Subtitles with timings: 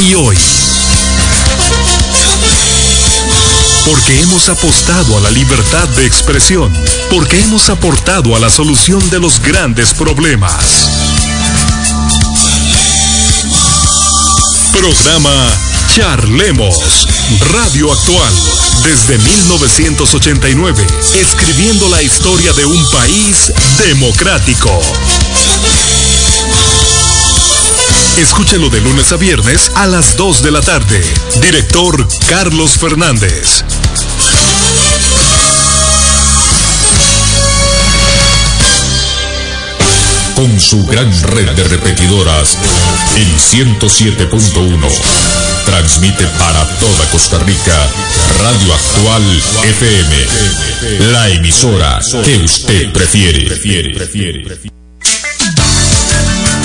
[0.00, 0.36] y hoy.
[3.84, 6.72] Porque hemos apostado a la libertad de expresión,
[7.10, 10.88] porque hemos aportado a la solución de los grandes problemas.
[14.72, 15.48] Programa
[15.94, 17.06] Charlemos,
[17.52, 18.34] Radio Actual,
[18.82, 24.80] desde 1989, escribiendo la historia de un país democrático.
[28.16, 31.04] Escúchelo de lunes a viernes a las 2 de la tarde.
[31.42, 33.62] Director Carlos Fernández.
[40.34, 42.56] Con su gran red de repetidoras
[43.16, 44.90] en 107.1.
[45.66, 47.86] Transmite para toda Costa Rica
[48.40, 51.12] Radio Actual FM.
[51.12, 53.46] La emisora que usted prefiere.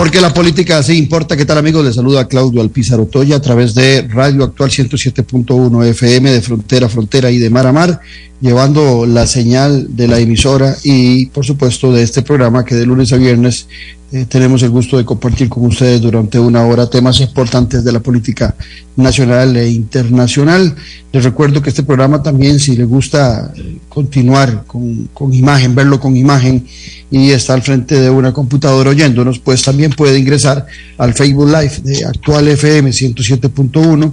[0.00, 1.36] Porque la política sí importa.
[1.36, 1.84] ¿Qué tal amigos?
[1.84, 6.88] Les saluda Claudio Alpizar Otoya a través de Radio Actual 107.1 FM de frontera a
[6.88, 8.00] frontera y de mar a mar,
[8.40, 13.12] llevando la señal de la emisora y por supuesto de este programa que de lunes
[13.12, 13.66] a viernes
[14.12, 18.00] eh, tenemos el gusto de compartir con ustedes durante una hora temas importantes de la
[18.00, 18.56] política
[18.96, 20.74] nacional e internacional.
[21.12, 26.00] Les recuerdo que este programa también, si le gusta eh, continuar con, con, imagen, verlo
[26.00, 26.66] con imagen
[27.08, 30.66] y está al frente de una computadora oyéndonos, pues también puede ingresar
[30.98, 34.12] al Facebook Live de Actual FM 107.1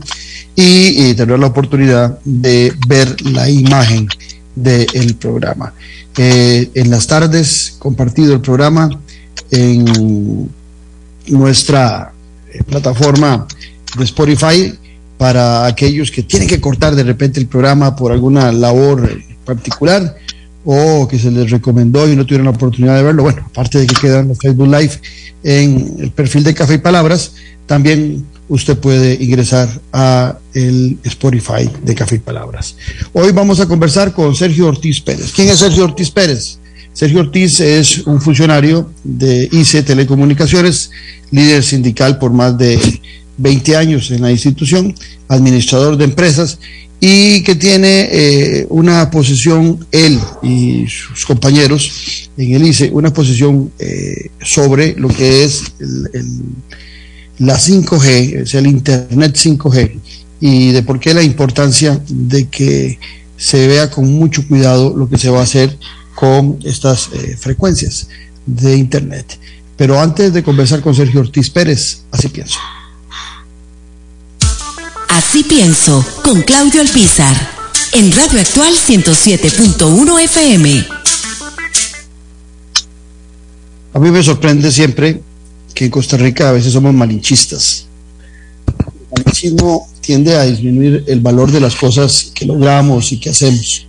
[0.56, 4.08] y, y, tener la oportunidad de ver la imagen
[4.56, 5.74] del programa.
[6.18, 8.90] Eh, en las tardes, compartido el programa
[9.52, 10.50] en
[11.28, 12.14] nuestra
[12.52, 13.48] eh, plataforma
[13.98, 14.74] de Spotify
[15.18, 19.10] para aquellos que tienen que cortar de repente el programa por alguna labor
[19.46, 20.16] particular
[20.66, 23.24] o que se les recomendó y no tuvieron la oportunidad de verlo.
[23.24, 25.00] Bueno, aparte de que quedan los Facebook Live
[25.44, 27.34] en el perfil de Café y Palabras,
[27.66, 32.76] también usted puede ingresar a el Spotify de Café y Palabras.
[33.14, 35.32] Hoy vamos a conversar con Sergio Ortiz Pérez.
[35.34, 36.60] ¿Quién es Sergio Ortiz Pérez?
[36.98, 40.90] Sergio Ortiz es un funcionario de ICE Telecomunicaciones,
[41.30, 42.80] líder sindical por más de
[43.38, 44.96] 20 años en la institución,
[45.28, 46.58] administrador de empresas
[47.00, 53.72] y que tiene eh, una posición, él y sus compañeros en el ICE, una posición
[53.78, 55.66] eh, sobre lo que es
[57.38, 60.00] la 5G, es el Internet 5G,
[60.40, 62.98] y de por qué la importancia de que
[63.38, 65.78] se vea con mucho cuidado lo que se va a hacer
[66.18, 68.08] con estas eh, frecuencias
[68.44, 69.38] de Internet.
[69.76, 72.58] Pero antes de conversar con Sergio Ortiz Pérez, así pienso.
[75.10, 77.36] Así pienso, con Claudio Alpizar,
[77.94, 80.88] en Radio Actual 107.1 FM.
[83.94, 85.22] A mí me sorprende siempre
[85.76, 87.86] que en Costa Rica a veces somos malinchistas.
[89.12, 93.87] El malinchismo tiende a disminuir el valor de las cosas que logramos y que hacemos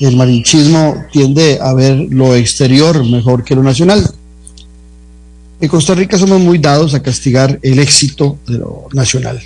[0.00, 4.08] el malinchismo tiende a ver lo exterior mejor que lo nacional.
[5.60, 9.40] En Costa Rica somos muy dados a castigar el éxito de lo nacional.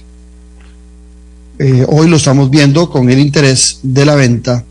[1.58, 4.64] Eh, hoy lo estamos viendo con el interés de la venta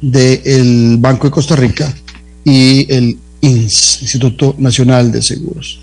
[0.00, 1.92] del Banco de Costa Rica
[2.44, 5.80] y el INS, Instituto Nacional de Seguros.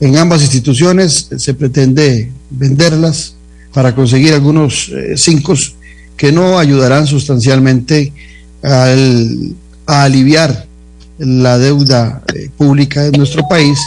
[0.00, 3.34] En ambas instituciones se pretende venderlas
[3.72, 5.16] para conseguir algunos eh,
[6.16, 8.12] que no ayudarán sustancialmente
[8.62, 9.54] al,
[9.86, 10.66] a aliviar
[11.18, 13.78] la deuda eh, pública de nuestro país,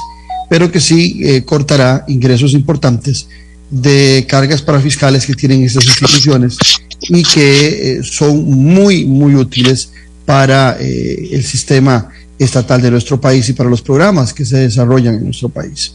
[0.49, 3.27] pero que sí eh, cortará ingresos importantes
[3.69, 6.57] de cargas para fiscales que tienen estas instituciones
[7.01, 9.91] y que eh, son muy, muy útiles
[10.25, 15.23] para el sistema estatal de nuestro país y para los programas que se desarrollan en
[15.23, 15.93] nuestro país.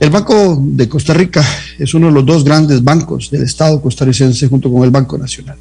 [0.00, 1.44] El Banco de Costa Rica
[1.76, 5.56] es uno de los dos grandes bancos del Estado costarricense junto con el Banco Nacional.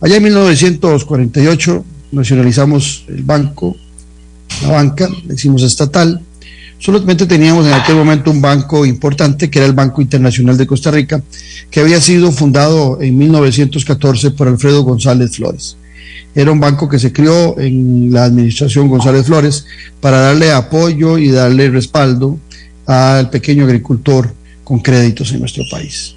[0.00, 3.76] Allá en 1948 nacionalizamos el banco,
[4.62, 6.22] la banca, le hicimos estatal.
[6.78, 10.90] Solamente teníamos en aquel momento un banco importante que era el Banco Internacional de Costa
[10.90, 11.22] Rica,
[11.70, 15.76] que había sido fundado en 1914 por Alfredo González Flores.
[16.34, 19.66] Era un banco que se crió en la administración González Flores
[20.00, 22.38] para darle apoyo y darle respaldo
[22.86, 24.32] al pequeño agricultor
[24.64, 26.14] con créditos en nuestro país.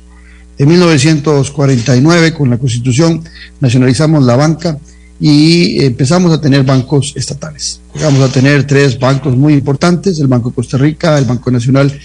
[0.57, 3.21] En 1949, con la Constitución,
[3.59, 4.77] nacionalizamos la banca
[5.19, 7.81] y empezamos a tener bancos estatales.
[7.93, 11.97] Llegamos a tener tres bancos muy importantes, el Banco de Costa Rica, el Banco Nacional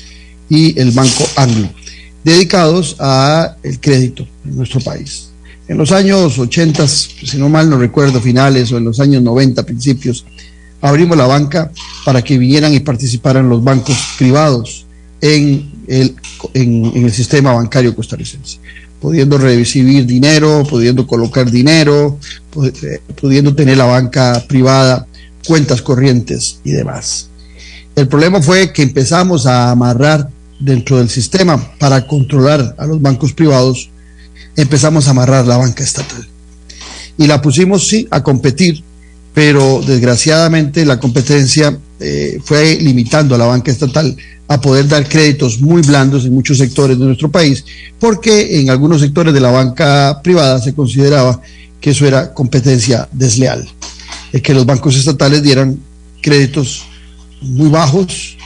[0.49, 1.69] y el Banco Anglo,
[2.25, 5.31] dedicados a el crédito en nuestro país.
[5.69, 9.65] En los años 80, si no mal no recuerdo, finales o en los años 90,
[9.65, 10.25] principios,
[10.81, 11.71] abrimos la banca
[12.05, 14.87] para que vinieran y participaran los bancos privados
[15.21, 18.59] en el, sistema bancario costarricense,
[19.01, 22.19] pudiendo recibir dinero, pudiendo colocar dinero,
[22.65, 25.07] eh, pudiendo tener la banca privada,
[25.47, 27.29] cuentas corrientes y demás.
[27.97, 30.29] El problema fue que empezamos a amarrar
[30.59, 33.91] dentro del sistema para controlar a los bancos privados,
[34.57, 36.27] empezamos a amarrar la banca estatal.
[37.19, 38.83] Y la pusimos, sí, a competir
[39.35, 44.17] pero desgraciadamente la competencia eh, fue limitando a la banca estatal
[44.49, 47.65] a poder dar créditos muy blandos en muchos sectores de nuestro país,
[48.01, 51.41] porque en algunos sectores de la banca privada se consideraba
[51.81, 53.69] que eso era competencia desleal,
[54.43, 55.79] que los bancos estatales dieran
[56.21, 56.83] créditos
[57.41, 58.37] muy bajos,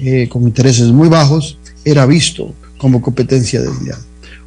[0.00, 3.98] eh, con intereses muy bajos, era visto como competencia desleal.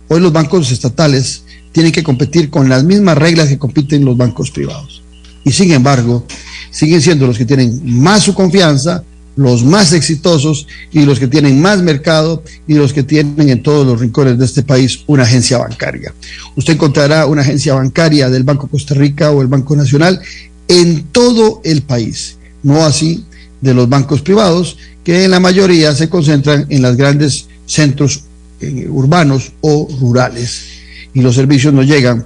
[0.07, 4.49] Hoy los bancos estatales tienen que competir con las mismas reglas que compiten los bancos
[4.49, 5.02] privados
[5.43, 6.25] y sin embargo
[6.71, 9.03] siguen siendo los que tienen más su confianza,
[9.35, 13.85] los más exitosos y los que tienen más mercado y los que tienen en todos
[13.85, 16.13] los rincones de este país una agencia bancaria.
[16.55, 20.19] Usted encontrará una agencia bancaria del Banco Costa Rica o el Banco Nacional
[20.67, 23.25] en todo el país, no así
[23.61, 28.23] de los bancos privados que en la mayoría se concentran en los grandes centros
[28.61, 30.65] eh, urbanos o rurales
[31.13, 32.25] y los servicios no llegan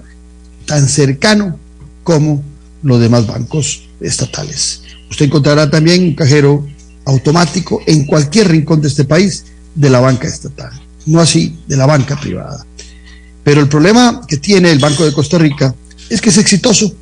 [0.65, 1.57] tan cercano
[2.03, 2.43] como
[2.83, 4.81] los demás bancos estatales.
[5.09, 6.65] Usted encontrará también un cajero
[7.05, 10.71] automático en cualquier rincón de este país de la banca estatal,
[11.05, 12.65] no así de la banca privada.
[13.43, 15.73] Pero el problema que tiene el Banco de Costa Rica
[16.09, 16.93] es que es exitoso,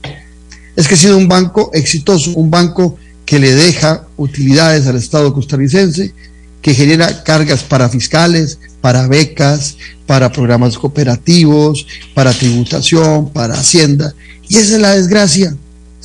[0.76, 5.34] es que ha sido un banco exitoso, un banco que le deja utilidades al Estado
[5.34, 6.14] costarricense,
[6.62, 14.14] que genera cargas para fiscales, para becas, para programas cooperativos, para tributación, para hacienda.
[14.48, 15.56] Y esa es la desgracia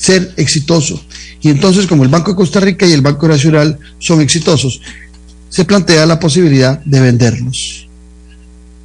[0.00, 1.00] ser exitoso.
[1.42, 4.80] Y entonces, como el Banco de Costa Rica y el Banco Nacional son exitosos,
[5.48, 7.86] se plantea la posibilidad de venderlos.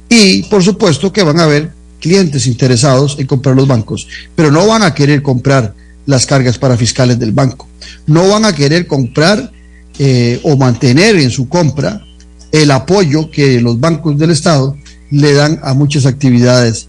[0.08, 4.66] Y por supuesto que van a haber clientes interesados en comprar los bancos, pero no
[4.66, 5.74] van a querer comprar
[6.04, 7.66] las cargas para fiscales del banco.
[8.06, 9.50] No van a querer comprar
[9.98, 12.04] eh, o mantener en su compra
[12.52, 14.76] el apoyo que los bancos del Estado
[15.10, 16.88] le dan a muchas actividades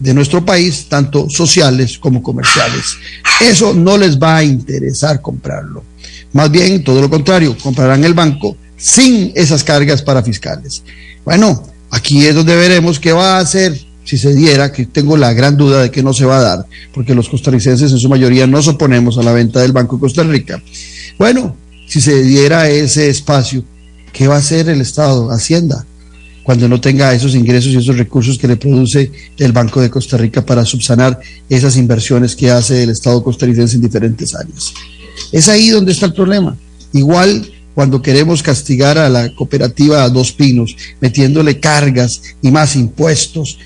[0.00, 2.96] de nuestro país, tanto sociales como comerciales.
[3.40, 5.84] Eso no les va a interesar comprarlo.
[6.32, 10.82] Más bien, todo lo contrario, comprarán el banco sin esas cargas para fiscales.
[11.24, 13.78] Bueno, aquí es donde veremos qué va a hacer
[14.10, 16.66] si se diera, que tengo la gran duda de que no se va a dar,
[16.92, 20.24] porque los costarricenses en su mayoría nos oponemos a la venta del Banco de Costa
[20.24, 20.60] Rica.
[21.16, 21.54] Bueno,
[21.86, 23.62] si se diera ese espacio,
[24.12, 25.86] ¿qué va a hacer el Estado, Hacienda?
[26.42, 30.16] Cuando no tenga esos ingresos y esos recursos que le produce el Banco de Costa
[30.16, 34.72] Rica para subsanar esas inversiones que hace el Estado costarricense en diferentes áreas.
[35.32, 36.56] Es ahí donde está el problema.
[36.92, 43.58] Igual cuando queremos castigar a la cooperativa Dos Pinos, metiéndole cargas y más impuestos,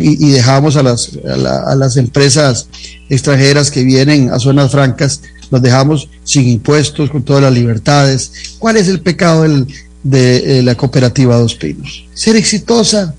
[0.00, 2.68] y, dejamos a las, a las empresas
[3.08, 8.56] extranjeras que vienen a zonas francas, los dejamos sin impuestos, con todas las libertades.
[8.58, 9.66] ¿Cuál es el pecado del,
[10.04, 12.06] de eh, la cooperativa Dos Pinos.
[12.14, 13.14] Ser exitosa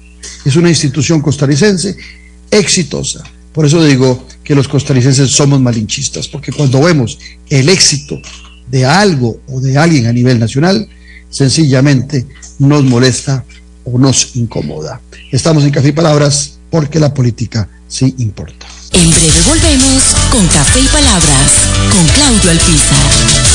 [0.46, 1.98] es una institución costarricense
[2.50, 3.24] exitosa.
[3.52, 7.18] Por eso digo que los costarricenses somos malinchistas, porque cuando vemos
[7.50, 8.22] el éxito
[8.68, 10.88] de algo o de alguien a nivel nacional,
[11.30, 12.26] sencillamente
[12.60, 13.44] nos molesta
[13.84, 15.02] o nos incomoda.
[15.32, 18.68] Estamos en Café y Palabras porque la política sí importa.
[18.92, 21.52] En breve volvemos con Café y Palabras
[21.92, 23.55] con Claudio Alpizar.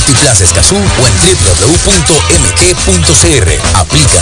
[0.99, 1.13] O en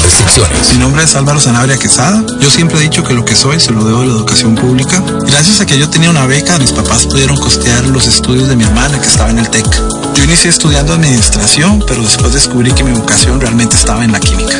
[0.04, 0.74] restricciones.
[0.74, 2.24] Mi nombre es Álvaro Sanabria Quesada.
[2.40, 5.04] Yo siempre he dicho que lo que soy se lo debo a la educación pública.
[5.28, 8.64] Gracias a que yo tenía una beca, mis papás pudieron costear los estudios de mi
[8.64, 9.66] hermana que estaba en el TEC.
[10.16, 14.58] Yo inicié estudiando administración, pero después descubrí que mi vocación realmente estaba en la química.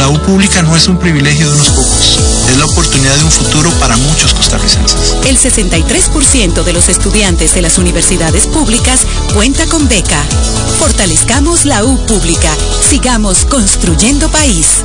[0.00, 3.30] La U pública no es un privilegio de unos pocos, es la oportunidad de un
[3.30, 5.14] futuro para muchos costarricenses.
[5.26, 9.02] El 63% de los estudiantes de las universidades públicas
[9.34, 10.24] cuenta con beca.
[10.78, 12.50] Fortalezcamos la U pública.
[12.80, 14.84] Sigamos construyendo país.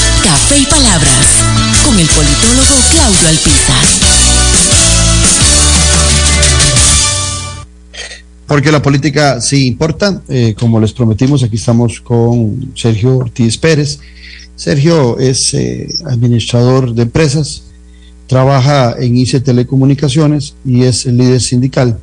[0.23, 1.43] Café y Palabras
[1.83, 3.85] con el politólogo Claudio Alpizar.
[8.45, 10.21] Porque la política sí importa.
[10.29, 13.99] Eh, como les prometimos, aquí estamos con Sergio Ortiz Pérez.
[14.55, 17.63] Sergio es eh, administrador de empresas,
[18.27, 21.97] trabaja en ICE Telecomunicaciones y es el líder sindical.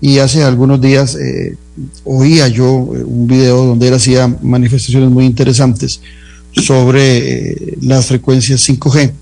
[0.00, 1.56] Y hace algunos días eh,
[2.04, 6.00] oía yo un video donde él hacía manifestaciones muy interesantes
[6.56, 9.12] sobre eh, las frecuencias 5G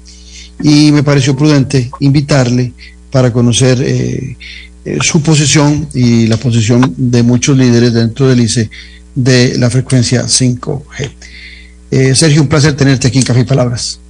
[0.62, 2.72] y me pareció prudente invitarle
[3.10, 4.36] para conocer eh,
[4.84, 8.70] eh, su posición y la posición de muchos líderes dentro del ICE
[9.14, 11.12] de la frecuencia 5G.
[12.16, 14.00] Sergio, un placer tenerte aquí en Café y Palabras.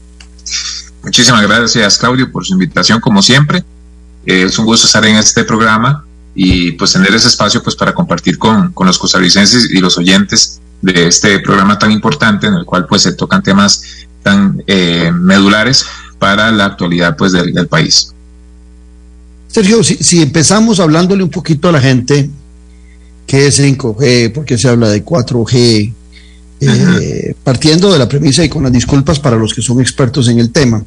[1.02, 3.62] Muchísimas gracias, Claudio, por su invitación, como siempre.
[4.24, 6.02] es un gusto estar en este programa
[6.34, 10.62] y pues tener ese espacio pues para compartir con, con los costarricenses y los oyentes
[10.84, 13.82] de este programa tan importante en el cual pues se tocan temas
[14.22, 15.86] tan eh, medulares
[16.18, 18.12] para la actualidad pues del, del país.
[19.48, 22.28] Sergio, si, si, empezamos hablándole un poquito a la gente,
[23.26, 24.32] ¿qué es 5G?
[24.32, 25.92] ¿Por qué se habla de 4G?
[26.60, 30.38] Eh, partiendo de la premisa y con las disculpas para los que son expertos en
[30.38, 30.84] el tema,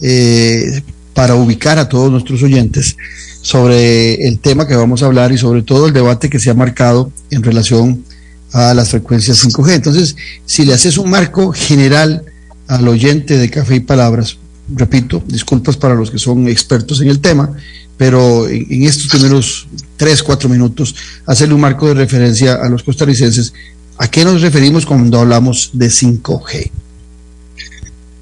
[0.00, 0.82] eh,
[1.14, 2.96] para ubicar a todos nuestros oyentes
[3.42, 6.54] sobre el tema que vamos a hablar y sobre todo el debate que se ha
[6.54, 8.04] marcado en relación
[8.52, 9.72] a las frecuencias 5G.
[9.72, 10.16] Entonces,
[10.46, 12.24] si le haces un marco general
[12.68, 14.38] al oyente de Café y Palabras,
[14.74, 17.52] repito, disculpas para los que son expertos en el tema,
[17.96, 19.66] pero en, estos primeros
[19.96, 20.94] tres, cuatro minutos,
[21.26, 23.52] hacerle un marco de referencia a los costarricenses.
[23.98, 26.70] ¿A qué nos referimos cuando hablamos de 5G?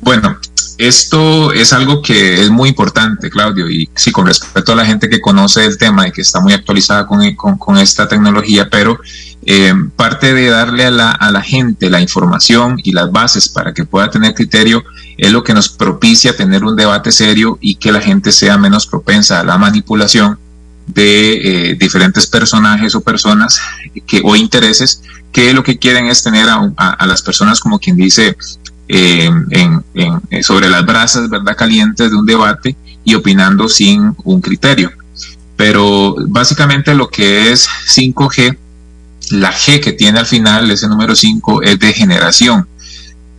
[0.03, 0.39] Bueno,
[0.81, 5.11] esto es algo que es muy importante, Claudio, y sí, con respecto a la gente
[5.11, 8.99] que conoce el tema y que está muy actualizada con, con, esta tecnología, pero
[9.45, 13.75] eh, parte de darle a la, a la gente la información y las bases para
[13.75, 14.83] que pueda tener criterio
[15.19, 18.87] es lo que nos propicia tener un debate serio y que la gente sea menos
[18.87, 20.39] propensa a la manipulación
[20.87, 21.33] de
[21.71, 23.61] eh, diferentes personajes o personas
[24.07, 27.97] que, o intereses que lo que quieren es tener a, a las personas como quien
[27.97, 28.35] dice
[28.93, 34.41] eh, en, en, sobre las brasas, ¿verdad?, calientes de un debate y opinando sin un
[34.41, 34.91] criterio.
[35.57, 38.57] Pero básicamente lo que es 5G,
[39.31, 42.67] la G que tiene al final, ese número 5, es de generación.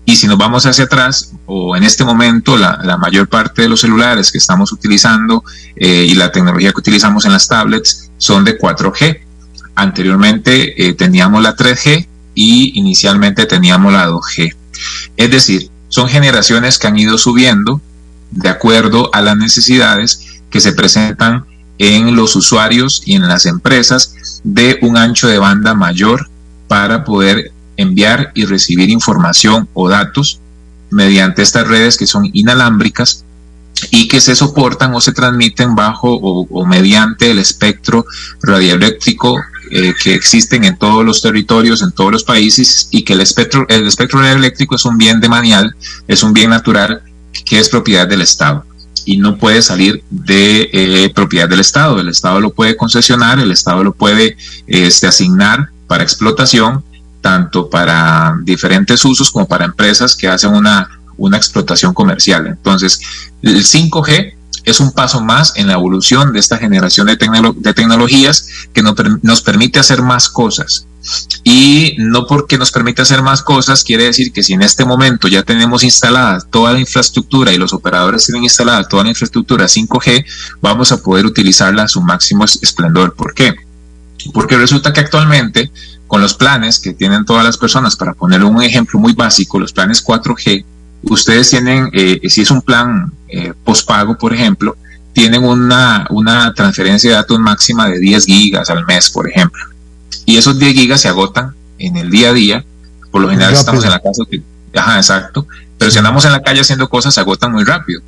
[0.06, 3.82] Y si nos vamos hacia atrás, o en este momento, la, mayor parte de los
[3.82, 5.44] celulares que estamos utilizando
[5.76, 9.20] eh, y la tecnología que utilizamos en las tablets son de 4G.
[9.76, 14.61] Anteriormente eh, teníamos la 3G y inicialmente teníamos la 2G.
[15.18, 17.82] Es decir, son generaciones que han ido subiendo
[18.32, 21.46] de acuerdo a las necesidades que se presentan
[21.78, 26.30] en los usuarios y en las empresas de un ancho de banda mayor
[26.68, 30.40] para poder enviar y recibir información o datos
[30.92, 33.26] mediante estas redes que son inalámbricas
[33.90, 38.06] y que se soportan o se transmiten bajo o, mediante el espectro
[38.42, 39.36] radioeléctrico
[39.72, 43.66] eh, que existen en todos los territorios, en todos los países, y que el espectro,
[43.70, 45.76] el espectro radioeléctrico es un bien de manial,
[46.08, 47.02] es un bien natural
[47.46, 48.66] que es propiedad del Estado
[49.06, 52.00] y no puede salir de eh, propiedad del Estado.
[52.00, 54.38] El Estado lo puede concesionar, el Estado lo puede
[54.68, 56.84] este, asignar para explotación,
[57.22, 62.48] tanto para diferentes usos como para empresas que hacen una, una explotación comercial.
[62.48, 63.02] Entonces,
[63.42, 68.48] el 5G es un paso más en la evolución de esta generación de, de tecnologías
[68.74, 70.86] que nos permite hacer más cosas.
[71.44, 75.28] Y no porque nos permite hacer más cosas, quiere decir que si en este momento
[75.28, 80.26] ya tenemos instalada toda la infraestructura y los operadores tienen instalada toda la infraestructura 5G,
[80.62, 83.16] vamos a poder utilizarla a su máximo esplendor.
[83.16, 83.56] ¿Por qué?
[84.34, 85.72] Porque resulta que actualmente,
[86.06, 89.74] con los planes que tienen todas las personas, para poner un ejemplo muy básico, los
[89.74, 90.64] planes 4G,
[91.04, 94.76] ustedes tienen, eh, si es un plan eh, postpago, por ejemplo,
[95.14, 99.62] tienen una, una transferencia de datos máxima de 10 gigas al mes, por ejemplo.
[100.26, 102.66] Y esos 10 gigas se agotan en el día a día.
[103.12, 104.24] Por lo general estamos en la casa.
[104.76, 105.48] Ajá, exacto.
[105.78, 108.02] Pero si andamos en la calle haciendo cosas, se agotan muy rápido.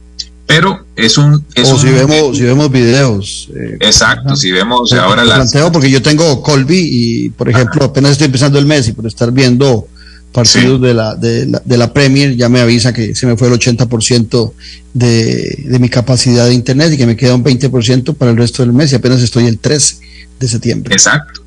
[0.45, 1.35] Pero es un.
[1.35, 3.49] o si, vemos, si vemos videos.
[3.55, 5.35] Eh, exacto, si vemos ahora la.
[5.35, 9.07] planteo porque yo tengo Colby y, por ejemplo, apenas estoy empezando el mes y por
[9.07, 9.87] estar viendo
[10.33, 13.47] partidos de, la, de, la, de la Premier ya me avisa que se me fue
[13.47, 14.51] el 80%
[14.93, 18.63] de, de mi capacidad de internet y que me queda un 20% para el resto
[18.63, 19.97] del mes y apenas estoy el 13
[20.39, 20.93] de septiembre.
[20.93, 21.41] Exacto.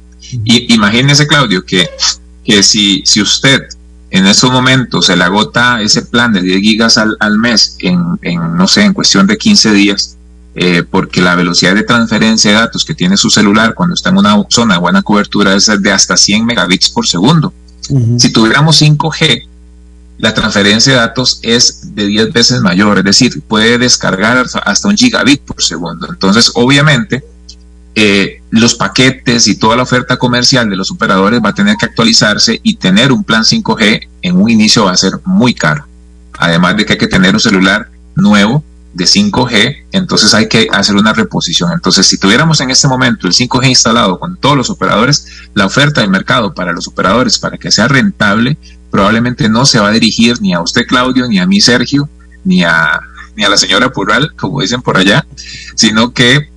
[0.44, 1.88] Y imagínese, Claudio, que,
[2.44, 3.60] que si, si usted
[4.10, 8.00] en estos momentos se le agota ese plan de 10 gigas al, al mes en,
[8.22, 10.16] en, no sé, en cuestión de 15 días,
[10.54, 14.16] eh, porque la velocidad de transferencia de datos que tiene su celular cuando está en
[14.16, 17.52] una zona de buena cobertura es de hasta 100 megabits por segundo.
[18.18, 19.46] Si tuviéramos 5G,
[20.18, 24.96] la transferencia de datos es de 10 veces mayor, es decir, puede descargar hasta un
[24.96, 26.08] gigabit por segundo.
[26.10, 27.22] Entonces, obviamente,
[27.94, 31.86] eh, los paquetes y toda la oferta comercial de los operadores va a tener que
[31.86, 35.86] actualizarse y tener un plan 5G en un inicio va a ser muy caro.
[36.38, 38.62] Además de que hay que tener un celular nuevo
[38.96, 41.70] de 5G, entonces hay que hacer una reposición.
[41.72, 46.00] Entonces, si tuviéramos en este momento el 5G instalado con todos los operadores, la oferta
[46.00, 48.56] de mercado para los operadores para que sea rentable
[48.90, 52.08] probablemente no se va a dirigir ni a usted, Claudio, ni a mí, Sergio,
[52.44, 53.00] ni a,
[53.36, 55.26] ni a la señora Purral, como dicen por allá,
[55.74, 56.48] sino que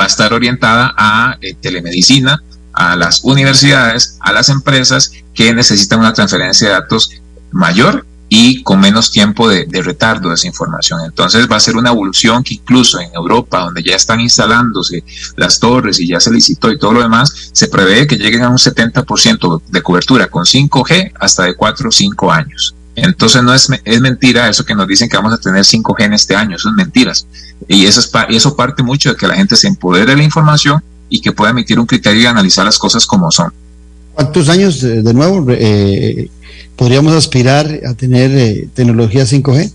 [0.00, 5.98] va a estar orientada a eh, telemedicina, a las universidades, a las empresas que necesitan
[6.00, 7.10] una transferencia de datos
[7.52, 11.00] mayor y con menos tiempo de, retardo de esa información.
[11.04, 15.04] Entonces va a ser una evolución que incluso en Europa, donde ya están instalándose
[15.36, 18.48] las torres y ya se licitó y todo lo demás, se prevé que lleguen a
[18.48, 22.74] un 70% de cobertura con 5G hasta de 4 o 5 años.
[22.96, 26.14] Entonces no es, es mentira eso que nos dicen que vamos a tener 5G en
[26.14, 27.26] este año, es mentiras.
[27.68, 30.82] Y eso, es, eso parte mucho de que la gente se empodere de la información
[31.08, 33.52] y que pueda emitir un criterio y analizar las cosas como son.
[34.16, 36.30] ¿Cuántos años de, nuevo eh,
[36.74, 39.70] podríamos aspirar a tener eh, tecnología 5G?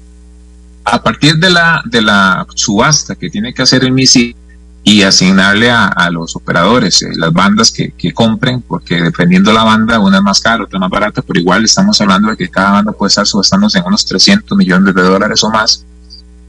[0.84, 4.36] A partir de la, de la subasta que tiene que hacer el MISI
[4.84, 10.18] y asignarle a, los operadores eh, las bandas que, compren, porque dependiendo la banda, una
[10.18, 13.10] es más cara, otra más barata, pero igual estamos hablando de que cada banda puede
[13.10, 15.86] estar subastándose en unos 300 millones de dólares o más.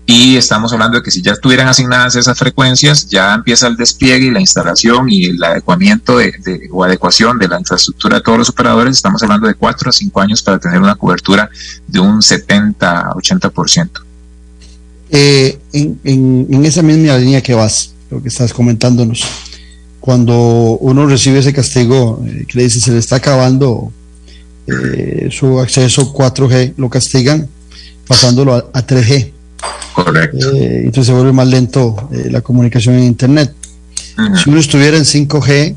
[0.04, 4.26] Y estamos hablando de que si ya estuvieran asignadas esas frecuencias, ya empieza el despliegue
[4.26, 6.32] y la instalación y el adecuamiento de,
[6.72, 8.96] o adecuación de la infraestructura de todos los operadores.
[8.96, 11.48] Estamos hablando de 4 a 5 años para tener una cobertura
[11.86, 13.90] de un 70-80%.
[15.14, 19.24] Eh, en, en, esa misma línea que vas, lo que estás comentándonos.
[20.00, 20.34] Cuando
[20.80, 23.92] uno recibe ese castigo eh, que le dice se le está acabando
[24.66, 27.48] eh, su acceso 4G, lo castigan
[28.06, 29.31] pasándolo a, 3G.
[29.94, 30.54] Correcto.
[30.54, 33.54] Eh, entonces se vuelve más lento la comunicación en Internet.
[34.42, 35.74] Si uno estuviera en 5G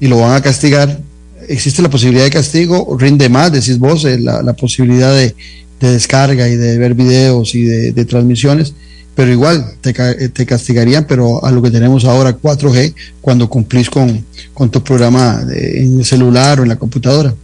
[0.00, 1.00] y lo van a castigar,
[1.48, 5.34] existe la posibilidad de castigo, rinde más, decís vos, la, la, posibilidad de,
[5.80, 8.74] de, descarga y de ver videos y de, de transmisiones
[9.18, 13.90] pero igual te, eh, te, castigarían, pero a lo que tenemos ahora 4G, cuando cumplís
[13.90, 17.34] con, con tu programa en el celular o en la computadora.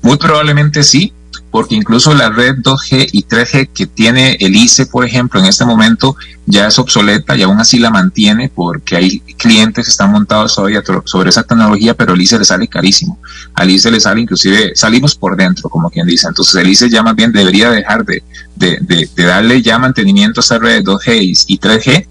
[0.00, 1.12] Muy probablemente sí,
[1.50, 5.64] porque incluso la red 2G y 3G que tiene el ICE, por ejemplo, en este
[5.64, 10.54] momento ya es obsoleta y aún así la mantiene porque hay clientes que están montados
[10.54, 13.18] todavía sobre esa tecnología, pero el ICE le sale carísimo.
[13.54, 16.28] Al ICE le sale inclusive, salimos por dentro, como quien dice.
[16.28, 18.22] Entonces el ICE ya más bien debería dejar de,
[18.56, 22.06] de, darle ya mantenimiento a esta red 2G y 3G,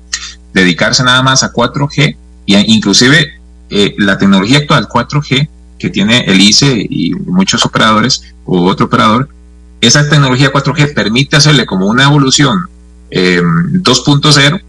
[0.54, 3.34] dedicarse nada más a 4G y inclusive
[3.70, 9.30] eh, la tecnología actual 4G que tiene el ICE y muchos operadores o otro operador,
[9.80, 12.68] esa tecnología 4G permite hacerle como una evolución
[13.12, 14.64] 2.0 eh,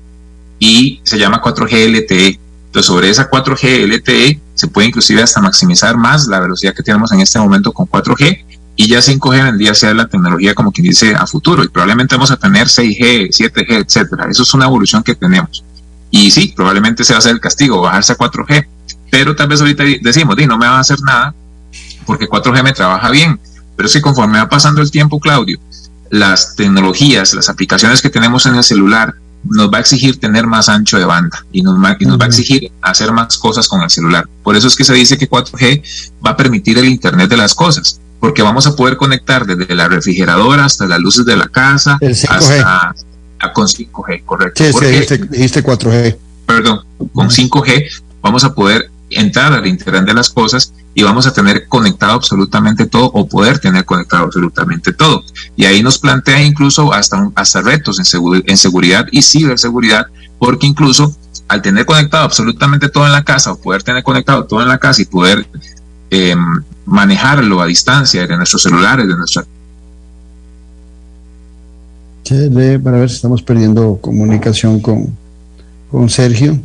[0.59, 2.41] y se llama 4G LTE.
[2.67, 7.11] Entonces, sobre esa 4G LTE se puede inclusive hasta maximizar más la velocidad que tenemos
[7.12, 8.45] en este momento con 4G
[8.77, 12.14] y ya 5G vendría a ser la tecnología como quien dice a futuro y probablemente
[12.14, 14.27] vamos a tener 6G, 7G, etcétera.
[14.31, 15.64] Eso es una evolución que tenemos.
[16.11, 18.67] Y sí, probablemente se va a hacer el castigo, bajarse a 4G,
[19.11, 21.35] pero tal vez ahorita decimos, di, no me va a hacer nada
[22.07, 23.38] porque 4G me trabaja bien.
[23.79, 25.57] Pero si conforme va pasando el tiempo, Claudio,
[26.11, 29.14] las tecnologías, las aplicaciones que tenemos en el celular,
[29.45, 32.27] nos va a exigir tener más ancho de banda y nos, va, nos va a
[32.27, 34.29] exigir hacer más cosas con el celular.
[34.43, 35.85] Por eso es que se dice que 4G
[36.27, 39.87] va a permitir el Internet de las cosas, porque vamos a poder conectar desde la
[39.87, 42.95] refrigeradora hasta las luces de la casa, hasta
[43.55, 44.64] con 5G, correcto.
[44.64, 46.17] Sí, dijiste, 4G.
[46.47, 46.81] Perdón,
[47.12, 51.66] con 5G vamos a poder entrar al Internet de las cosas y vamos a tener
[51.68, 55.23] conectado absolutamente todo o poder tener conectado absolutamente todo.
[55.57, 60.07] Y ahí nos plantea incluso hasta, hasta retos en, en seguridad y ciberseguridad,
[60.38, 61.16] porque incluso
[61.49, 64.79] al tener conectado absolutamente todo en la casa o poder tener conectado todo en la
[64.79, 65.47] casa y poder
[66.11, 69.44] em, manejarlo a distancia de nuestros celulares, de nuestra...
[72.83, 75.16] para ver si estamos perdiendo comunicación con,
[75.90, 76.61] con Sergio.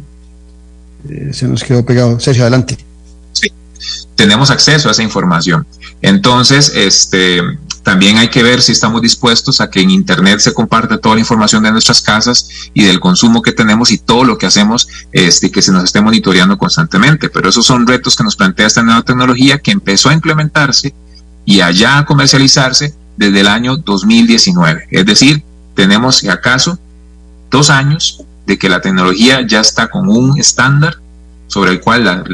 [1.09, 2.19] Eh, se nos quedó pegado.
[2.19, 2.77] Sergio, adelante.
[3.33, 3.49] Sí,
[4.15, 5.65] tenemos acceso a esa información.
[6.01, 7.41] Entonces, este,
[7.83, 11.21] también hay que ver si estamos dispuestos a que en Internet se comparte toda la
[11.21, 15.51] información de nuestras casas y del consumo que tenemos y todo lo que hacemos, este,
[15.51, 17.29] que se nos esté monitoreando constantemente.
[17.29, 20.93] Pero esos son retos que nos plantea esta nueva tecnología que empezó a implementarse
[21.45, 24.87] y allá a comercializarse desde el año 2019.
[24.89, 25.43] Es decir,
[25.75, 26.79] tenemos, acaso,
[27.51, 30.97] dos años de que la tecnología ya está con un estándar
[31.47, 32.25] sobre el cual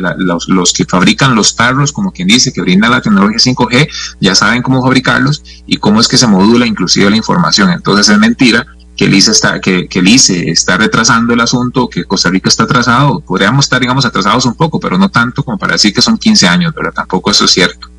[0.48, 3.90] los, que fabrican los tarros, como quien dice, que brinda la tecnología 5G,
[4.22, 7.70] ya saben cómo fabricarlos y cómo es que se modula inclusive la información.
[7.70, 12.06] Entonces es mentira que el ICE está, que, el ICE está retrasando el asunto, que
[12.06, 13.20] Costa Rica está atrasado.
[13.20, 16.48] Podríamos estar, digamos, atrasados un poco, pero no tanto como para decir que son 15
[16.48, 17.90] años, pero tampoco eso es cierto.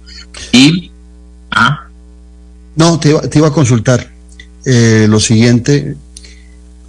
[0.53, 0.91] Y,
[1.51, 1.87] ¿ah?
[2.77, 4.11] No, te iba, te iba a consultar
[4.65, 5.97] eh, lo siguiente.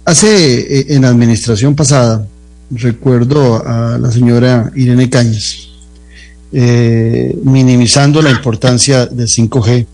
[0.04, 2.26] Hace, eh, en la administración pasada,
[2.72, 5.68] recuerdo a la señora Irene Cañas,
[6.52, 9.86] eh, minimizando la importancia del 5G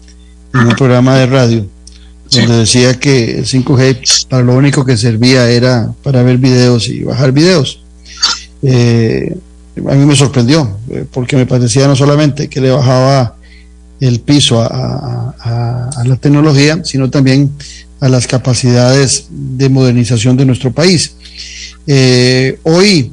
[0.54, 1.66] en un programa de radio,
[2.30, 7.04] donde decía que el 5G para lo único que servía era para ver videos y
[7.04, 7.82] bajar videos.
[8.62, 9.36] Eh,
[9.76, 10.78] a mí me sorprendió,
[11.12, 13.36] porque me parecía no solamente que le bajaba
[14.00, 17.50] el piso a, a la tecnología, sino también
[18.00, 21.14] a las capacidades de modernización de nuestro país.
[21.86, 23.12] Eh, hoy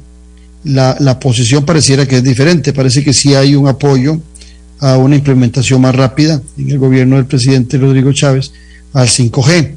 [0.64, 4.20] la, la, posición pareciera que es diferente, parece que sí hay un apoyo
[4.80, 8.52] a una implementación más rápida en el gobierno del presidente Rodrigo Chávez
[8.92, 9.74] al 5G,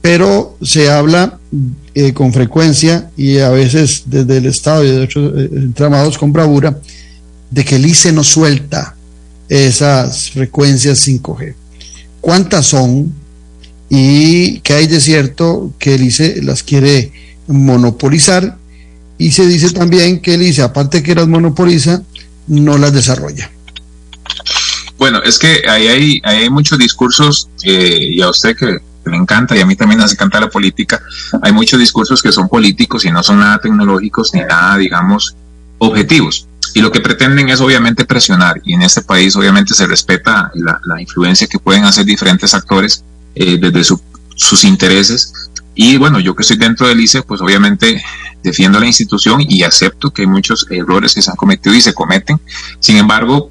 [0.00, 1.38] pero se habla
[1.94, 6.32] eh, con frecuencia y a veces desde el Estado y de otros eh, entramados con
[6.32, 6.78] bravura
[7.50, 8.94] de que el ICE no suelta
[9.48, 11.54] esas frecuencias 5G.
[12.20, 13.12] ¿Cuántas son?
[13.88, 17.12] Y que hay de cierto que el ICE las quiere
[17.46, 18.56] monopolizar
[19.18, 22.02] y se dice también que el ICE, aparte que las monopoliza,
[22.48, 23.50] no las desarrolla.
[24.98, 28.78] Bueno, es que ahí hay, hay muchos discursos, eh, y a usted que
[29.10, 31.00] le encanta, y a mí también hace encanta la política,
[31.42, 35.36] hay muchos discursos que son políticos y no son nada tecnológicos ni nada, digamos,
[35.78, 36.48] objetivos.
[36.74, 40.80] Y lo que pretenden es obviamente presionar, y en este país obviamente se respeta la,
[40.84, 43.04] la influencia que pueden hacer diferentes actores
[43.36, 43.84] eh, desde
[44.34, 45.32] sus intereses.
[45.74, 48.02] Y bueno, yo que estoy dentro del ICE, pues obviamente
[48.42, 51.92] defiendo la institución y acepto que hay muchos errores que se han cometido y se
[51.92, 52.40] cometen.
[52.80, 53.50] Sin embargo,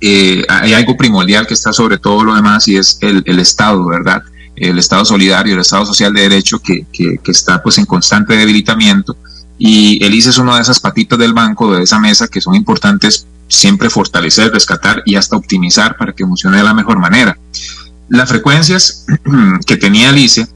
[0.00, 4.22] eh, hay algo primordial que está sobre todo lo demás y es el, Estado, ¿verdad?
[4.54, 9.16] El Estado solidario, el Estado social de derecho que, que, está pues en constante debilitamiento
[9.58, 12.54] y el ICE es uno de esas patitas del banco, de esa mesa que son
[12.54, 17.36] importantes siempre fortalecer, rescatar y hasta optimizar para que funcione de la mejor manera.
[18.10, 19.06] Las frecuencias
[19.66, 20.46] que tenía el ICE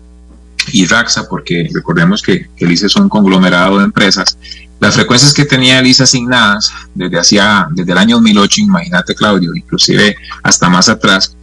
[0.72, 4.36] y Raxa, porque recordemos que, el ICE es un conglomerado de empresas,
[4.80, 9.54] las frecuencias que tenía el ICE asignadas desde, hacia, desde el año 2008, imagínate Claudio,
[9.54, 11.36] inclusive hasta más atrás,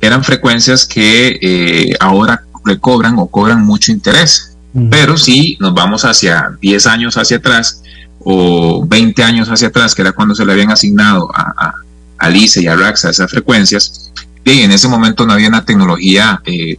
[0.00, 4.56] eran frecuencias que eh, ahora recobran o cobran mucho interés.
[4.90, 7.82] Pero si nos vamos hacia 10 años hacia atrás
[8.20, 11.74] o 20 años hacia atrás, que era cuando se le habían asignado a,
[12.20, 14.12] a, y a Raxa esas frecuencias,
[14.54, 16.78] y en ese momento no había una tecnología eh,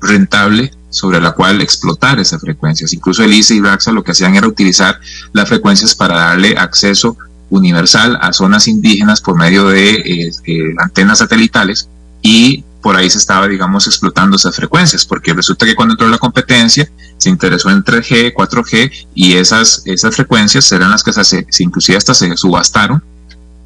[0.00, 2.92] rentable sobre la cual explotar esas frecuencias.
[2.92, 5.00] Incluso Elise y Raxa lo que hacían era utilizar
[5.32, 7.16] las frecuencias para darle acceso
[7.50, 11.88] universal a zonas indígenas por medio de eh, eh, antenas satelitales
[12.22, 16.18] y por ahí se estaba, digamos, explotando esas frecuencias, porque resulta que cuando entró la
[16.18, 21.98] competencia se interesó en 3G, 4G y esas, esas frecuencias eran las que se, inclusive
[21.98, 23.02] hasta se subastaron,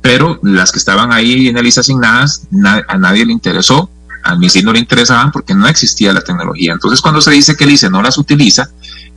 [0.02, 2.42] pero las que estaban ahí en el ISA asignadas
[2.88, 3.88] a nadie le interesó,
[4.24, 6.72] al MISI no le interesaban porque no existía la tecnología.
[6.72, 8.68] Entonces cuando se dice que el ICE no las utiliza,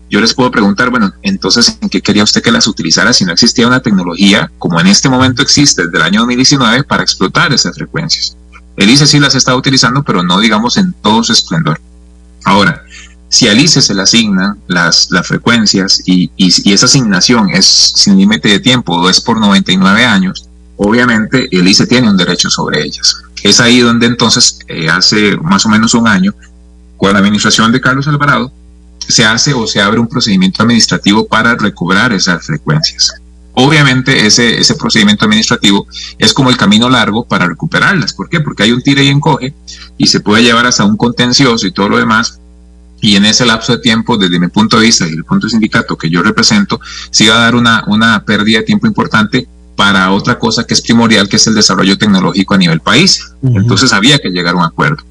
[0.10, 3.34] yo les puedo preguntar, bueno, entonces, ¿en qué quería usted que las utilizara si no
[3.34, 7.76] existía una tecnología como en este momento existe desde el año 2019 para explotar esas
[7.76, 8.38] frecuencias?
[8.78, 11.82] El ICE sí las está utilizando, pero no digamos en todo su esplendor.
[12.44, 12.84] Ahora,
[13.30, 18.18] si al ICE se le asignan las, las frecuencias y, y, esa asignación es sin
[18.18, 22.84] límite de tiempo o es por 99 años, obviamente el ICE tiene un derecho sobre
[22.84, 23.22] ellas.
[23.44, 26.34] Es ahí donde entonces, eh, hace más o menos un año,
[26.98, 28.52] con la administración de Carlos Alvarado,
[29.08, 33.14] se hace o se abre un procedimiento administrativo para recobrar esas frecuencias.
[33.54, 38.14] Obviamente ese, ese procedimiento administrativo es como el camino largo para recuperarlas.
[38.14, 38.42] ¿Por qué?
[38.42, 39.54] Porque hay un tire y encoge
[39.98, 42.40] y se puede llevar hasta un contencioso y todo lo demás.
[43.00, 45.52] Y en ese lapso de tiempo, desde mi punto de vista y el punto de
[45.52, 50.12] sindicato que yo represento, se va a dar una, una pérdida de tiempo importante para
[50.12, 53.32] otra cosa que es primordial, que es el desarrollo tecnológico a nivel país.
[53.44, 55.04] Entonces había que llegar a un acuerdo.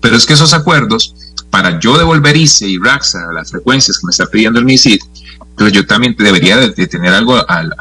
[0.00, 1.14] Pero es que esos acuerdos,
[1.50, 5.00] para yo devolver ICE y RAXA a las frecuencias que me está pidiendo el MISID,
[5.40, 7.72] entonces yo también debería de, tener algo, al,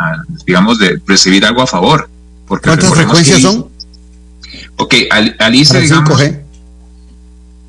[0.45, 2.09] digamos, de recibir algo a favor.
[2.47, 3.67] Porque ¿Cuántas frecuencias son?
[4.77, 6.21] Ok, al, ICE, digamos,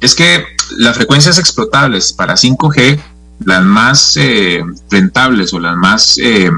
[0.00, 0.44] es que
[0.79, 3.00] las frecuencias explotables para 5G,
[3.44, 6.50] las más eh, rentables o las más eh,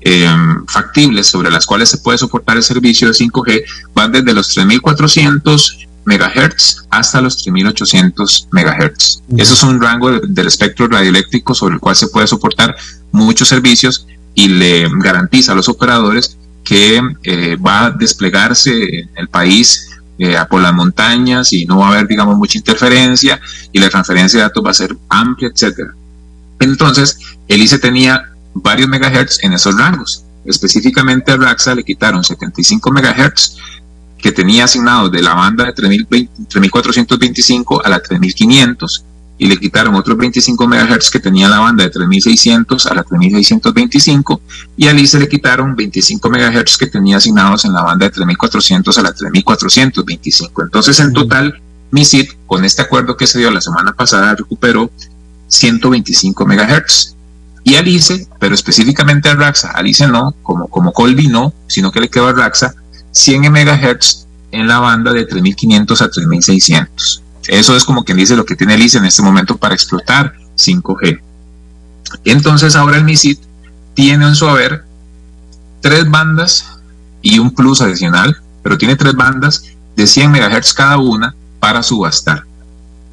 [0.00, 0.28] eh,
[0.66, 5.88] factibles sobre las cuales se puede soportar el servicio de 5G, van desde los 3400
[6.04, 9.22] megahertz hasta los 3800 megahertz.
[9.36, 12.74] Eso es un rango del espectro radioeléctrico sobre el cual se puede soportar
[13.12, 19.28] muchos servicios y le garantiza a los operadores que eh, va a desplegarse en el
[19.28, 23.40] país eh, por las montañas y no va a haber, digamos, mucha interferencia
[23.72, 25.94] y la transferencia de datos va a ser amplia, etcétera.
[26.60, 30.24] Entonces, el ICE tenía varios megahertz en esos rangos.
[30.44, 33.56] Específicamente a Raxa le quitaron 75 megahertz
[34.18, 39.04] que tenía asignado de la banda de 3425 a la 3500
[39.38, 44.40] y le quitaron otros 25 MHz que tenía la banda de 3600 a la 3625
[44.76, 48.98] y a ICE le quitaron 25 MHz que tenía asignados en la banda de 3400
[48.98, 50.62] a la 3425.
[50.62, 54.90] Entonces, en total, MISID, con este acuerdo que se dio la semana pasada, recuperó
[55.46, 57.14] 125 MHz.
[57.68, 57.84] Y a
[58.38, 62.28] pero específicamente a Raxa, a ICE no, como, como Colby no, sino que le quedó
[62.28, 62.74] a Raxa
[63.12, 67.22] 100 MHz en la banda de 3500 a 3600.
[67.46, 70.32] Eso es como quien dice lo que tiene el ICE en este momento para explotar
[70.56, 71.20] 5G.
[72.24, 73.38] Entonces ahora el MISIT
[73.92, 74.84] tiene en su haber
[75.82, 76.64] tres bandas
[77.20, 82.47] y un plus adicional, pero tiene tres bandas de 100 MHz cada una para subastar.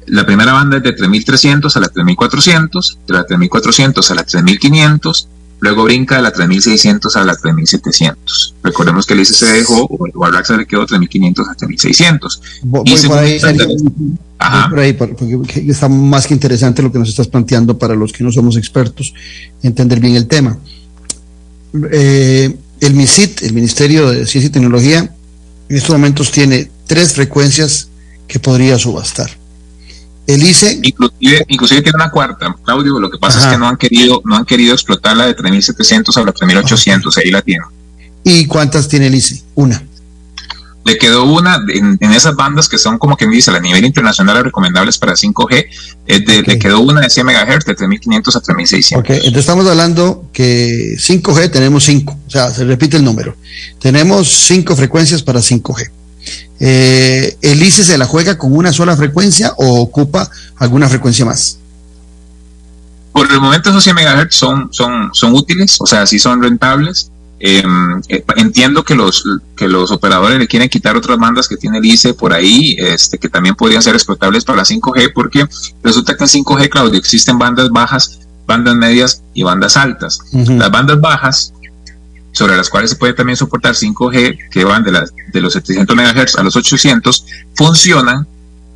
[0.06, 5.28] La primera banda es de 3300 a la 3400, de la 3400 a la 3500
[5.60, 8.54] Luego brinca de la 3600 a la 3700.
[8.62, 12.42] Recordemos que el ICE se dejó, o al se le quedó 3500 a 3600.
[12.62, 13.40] Voy, y por ahí,
[14.68, 18.22] por ahí, porque está más que interesante lo que nos estás planteando para los que
[18.22, 19.14] no somos expertos,
[19.62, 20.58] entender bien el tema.
[21.90, 25.10] Eh, el MISIT, el Ministerio de Ciencia y Tecnología,
[25.68, 27.88] en estos momentos tiene tres frecuencias
[28.28, 29.30] que podría subastar
[30.26, 30.80] el ICE.
[30.82, 32.98] Inclusive, tiene una cuarta, Claudio.
[32.98, 36.16] Lo que pasa es que no han querido, no han querido explotar la de 3700
[36.16, 37.16] a la 3800.
[37.18, 37.66] Ahí la tienen.
[38.24, 39.42] ¿Y cuántas tiene el ICE?
[39.54, 39.82] Una.
[40.84, 44.98] Le quedó una en, esas bandas que son como quien dice a nivel internacional recomendables
[44.98, 45.66] para 5G.
[46.46, 49.00] Le quedó una de 100 MHz de 3500 a 3600.
[49.00, 53.34] Ok, entonces estamos hablando que 5G tenemos 5, o sea, se repite el número.
[53.80, 55.90] Tenemos 5 frecuencias para 5G
[56.60, 61.58] eh, ¿el ICE se la juega con una sola frecuencia o ocupa alguna frecuencia más?
[63.12, 67.10] Por el momento esos 100 MHz son, son, son útiles, o sea, sí son rentables.
[67.38, 69.22] Em, eh, entiendo que los,
[69.54, 73.18] que los operadores le quieren quitar otras bandas que tiene el ICE por ahí, este,
[73.18, 75.46] que también podrían ser explotables para la 5G, porque
[75.82, 80.20] resulta que en 5G, Claudio, existen bandas bajas, bandas medias y bandas altas.
[80.32, 81.52] Las bandas bajas
[82.36, 85.96] sobre las cuales se puede también soportar 5G, que van de, las, de los 700
[85.96, 88.26] MHz a los 800, funcionan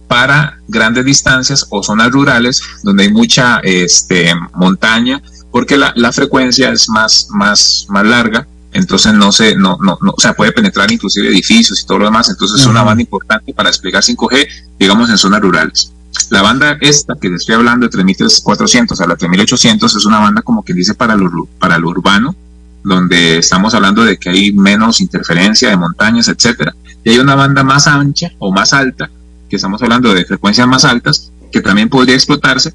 [0.09, 6.71] para grandes distancias o zonas rurales donde hay mucha este, montaña, porque la, la frecuencia
[6.71, 10.91] es más, más, más larga entonces no se, no, no, no, o sea, puede penetrar
[10.93, 15.11] inclusive edificios y todo lo demás, entonces es una banda importante para desplegar 5G, digamos,
[15.11, 15.93] en zonas rurales.
[16.31, 20.65] La banda esta que estoy hablando de 3400 a la 3800 es una banda como
[20.65, 22.35] que dice para lo, para lo urbano,
[22.83, 26.75] donde estamos hablando de que hay menos interferencia de montañas, etcétera.
[27.05, 29.11] Y hay una banda más ancha o más alta,
[29.49, 32.73] que estamos hablando de frecuencias más altas, que también podría explotarse,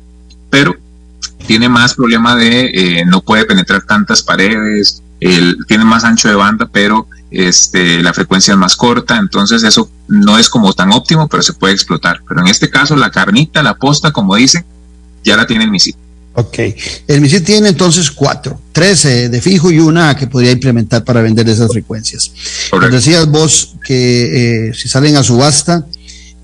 [0.50, 0.76] pero
[1.48, 6.70] tiene más problema de eh, no puede penetrar tantas paredes, tiene más ancho de banda,
[6.72, 11.44] pero este, la frecuencia es más corta, entonces eso no es como tan óptimo, pero
[11.44, 12.22] se puede explotar.
[12.28, 14.66] Pero en este caso, la carnita, la posta, como dicen,
[15.24, 15.96] ya la tiene el misil.
[16.38, 16.60] Ok,
[17.08, 21.48] el misil tiene entonces cuatro, tres de fijo y una que podría implementar para vender
[21.48, 22.30] esas frecuencias.
[22.92, 25.86] Decías vos que eh, si salen a subasta,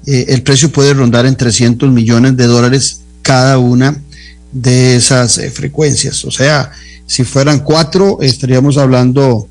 [0.06, 4.02] eh, el precio puede rondar en 300 millones de dólares cada una
[4.54, 6.24] de esas eh, frecuencias.
[6.24, 6.72] O sea,
[7.06, 9.50] si fueran cuatro, estaríamos hablando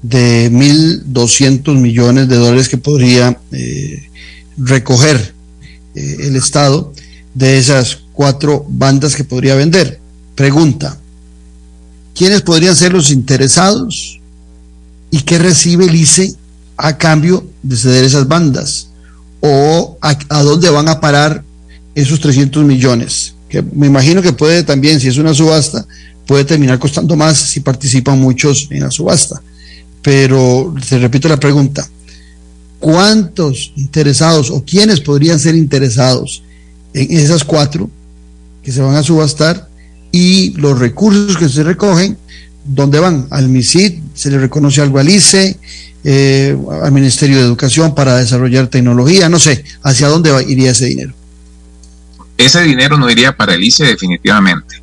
[0.00, 3.36] de 1.200 millones de dólares que podría
[4.56, 5.34] recoger
[5.96, 6.92] el Estado
[7.34, 10.00] de esas cuatro bandas que podría vender.
[10.34, 10.98] Pregunta,
[12.14, 14.20] ¿quiénes podrían ser los interesados
[15.10, 16.34] y qué recibe el ICE
[16.76, 18.88] a cambio de ceder esas bandas?
[19.40, 21.42] ¿O a, dónde van a parar
[21.94, 23.34] esos 300 millones?
[23.48, 25.86] Que me imagino que puede también, si es una subasta,
[26.26, 29.42] puede terminar costando más si participan muchos en la subasta.
[30.00, 31.86] Pero te repito la pregunta,
[32.78, 36.42] ¿cuántos interesados o quiénes podrían ser interesados
[36.94, 37.90] en esas cuatro
[38.62, 39.68] que se van a subastar
[40.10, 42.16] y los recursos que se recogen,
[42.64, 43.26] dónde van?
[43.30, 45.58] Al MISID, se le reconoce algo al ICE,
[46.04, 51.14] eh, al Ministerio de Educación para desarrollar tecnología, no sé, ¿hacia dónde iría ese dinero?
[52.36, 54.82] Ese dinero no iría para el ICE definitivamente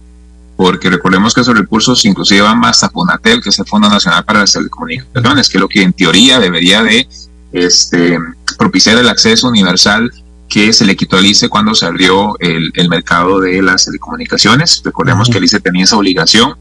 [0.59, 4.25] porque recordemos que esos recursos inclusive van más a FONATEL, que es el Fondo Nacional
[4.25, 7.07] para las Telecomunicaciones, que es lo que en teoría debería de
[7.53, 8.19] este,
[8.57, 10.11] propiciar el acceso universal
[10.49, 14.81] que se le quitó al ICE cuando se abrió el, el mercado de las telecomunicaciones.
[14.83, 16.55] Recordemos que el ICE tenía esa obligación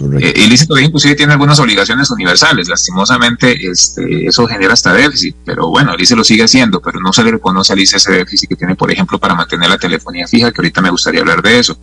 [0.00, 2.68] eh, el ICE todavía inclusive tiene algunas obligaciones universales.
[2.68, 7.12] Lastimosamente, este, eso genera hasta déficit, pero bueno, el ICE lo sigue haciendo, pero no
[7.12, 10.26] se le reconoce al ICE ese déficit que tiene, por ejemplo, para mantener la telefonía
[10.26, 11.78] fija, que ahorita me gustaría hablar de eso.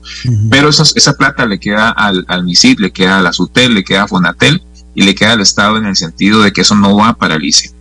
[0.49, 4.03] Pero esa plata le queda al, al MISID, le queda a la SUTEL, le queda
[4.03, 4.61] a Fonatel
[4.93, 7.45] y le queda al Estado en el sentido de que eso no va para el
[7.45, 7.71] ICE.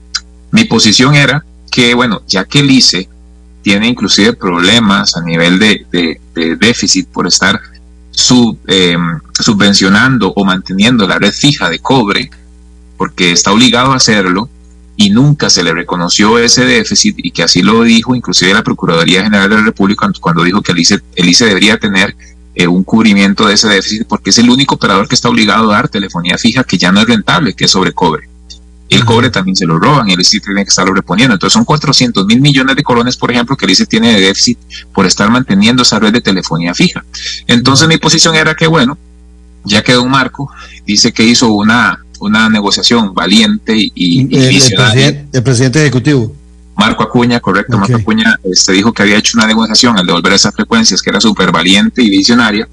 [0.53, 3.09] Mi posición era que, bueno, ya que el ICE
[3.63, 6.21] tiene inclusive problemas a nivel de,
[6.59, 7.61] déficit por estar
[8.11, 8.97] sub, eh,
[9.39, 12.31] subvencionando o manteniendo la red fija de cobre,
[12.97, 14.49] porque está obligado a hacerlo,
[15.01, 19.23] y nunca se le reconoció ese déficit y que así lo dijo inclusive la Procuraduría
[19.23, 22.15] General de la República cuando dijo que el ICE debería tener
[22.55, 25.77] eh, un cubrimiento de ese déficit porque es el único operador que está obligado a
[25.77, 28.29] dar telefonía fija que ya no es rentable, que es sobre cobre.
[28.91, 31.35] El cobre también se lo roban y el ICE tiene que estarlo reponiendo.
[31.35, 34.59] Entonces son 400 mil millones de colones, por ejemplo, que el ICE tiene de déficit
[34.93, 37.05] por estar manteniendo esa red de telefonía fija.
[37.47, 38.99] Entonces mi posición era que, bueno,
[39.65, 40.51] ya quedó un marco,
[40.85, 46.35] dice que hizo una, una negociación valiente y, el, presidente, ejecutivo.
[46.81, 50.33] Marco Acuña, correcto, Marco Acuña se este, dijo que había hecho una negociación al devolver
[50.33, 52.67] esas frecuencias, que era súper valiente y visionaria,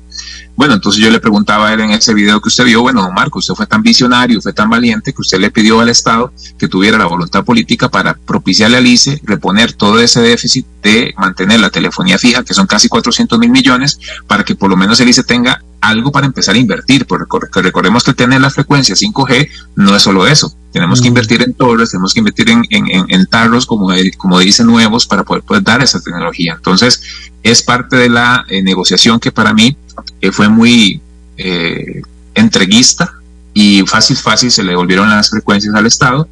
[0.58, 3.38] bueno, entonces yo le preguntaba a él en ese video que usted vio, bueno, Marco,
[3.38, 6.98] usted fue tan visionario, fue tan valiente que usted le pidió al Estado que tuviera
[6.98, 12.18] la voluntad política para propiciarle al ICE reponer todo ese déficit de mantener la telefonía
[12.18, 15.62] fija, que son casi 400 mil millones, para que por lo menos el ICE tenga
[15.82, 20.28] algo para empezar a invertir, porque recordemos que tener la frecuencia 5G no es solo
[20.28, 24.40] eso, tenemos que invertir en torres, tenemos que invertir en, en, en, tarros, como, como
[24.40, 26.54] dicen, nuevos para poder, poder, dar esa tecnología.
[26.56, 27.02] Entonces,
[27.42, 29.76] es parte de la eh, negociación que para mí
[30.22, 31.02] que fue muy
[31.38, 32.02] eh,
[32.36, 33.14] entreguista
[33.54, 36.28] y fácil, fácil se le devolvieron las frecuencias al Estado,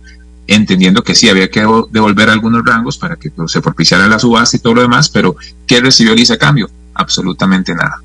[0.48, 4.58] entendiendo que sí había que devolver algunos rangos para que pues, se propiciara la subasta
[4.58, 6.70] y todo lo demás, pero ¿qué recibió el a cambio?
[6.94, 8.02] Absolutamente nada.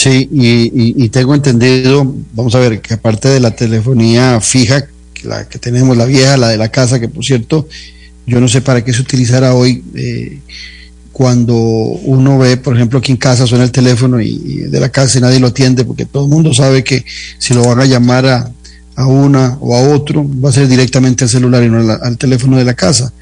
[0.00, 4.86] Sí, y, tengo entendido, vamos a ver, que aparte de la telefonía fija,
[5.24, 7.68] la que tenemos, la vieja, la de la casa, que por cierto,
[8.26, 10.38] yo no sé para qué se utilizará hoy, eh,
[11.12, 14.38] cuando uno ve, por ejemplo, aquí en casa suena el teléfono y,
[14.70, 17.04] de la casa y nadie lo atiende, porque todo el mundo sabe que
[17.36, 18.50] si lo van a llamar a,
[18.96, 22.56] a una o a otro, va a ser directamente al celular y no al, teléfono
[22.56, 23.12] de la casa.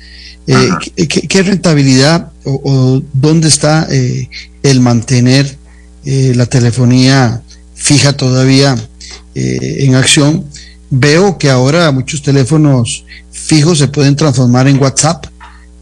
[0.47, 4.29] Eh, ¿qué, rentabilidad o, dónde está eh,
[4.63, 5.58] el mantener
[6.11, 7.43] eh, la telefonía
[7.75, 8.77] fija todavía
[9.35, 10.45] en acción
[10.91, 15.27] veo que ahora muchos teléfonos fijos se pueden transformar en WhatsApp,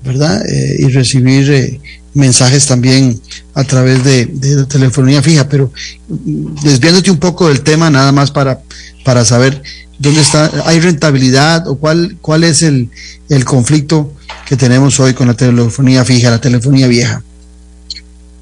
[0.05, 0.43] ¿verdad?
[0.49, 1.81] Eh, y recibir eh,
[2.14, 3.20] mensajes también
[3.55, 5.72] a través de, de, telefonía fija, pero
[6.09, 8.61] mm, desviándote un poco del tema, nada más para,
[9.05, 9.62] para saber
[9.99, 12.91] dónde está, hay rentabilidad o cuál, cuál es el,
[13.29, 14.12] el conflicto
[14.47, 17.22] que tenemos hoy con la telefonía fija, la telefonía vieja.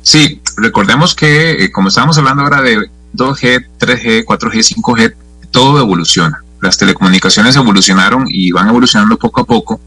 [0.02, 5.14] Sí, recordemos que, eh, como estábamos hablando ahora de 2G, 3G, 4G, 5G,
[5.50, 6.42] todo evoluciona.
[6.60, 9.80] Las telecomunicaciones evolucionaron y van evolucionando poco a poco.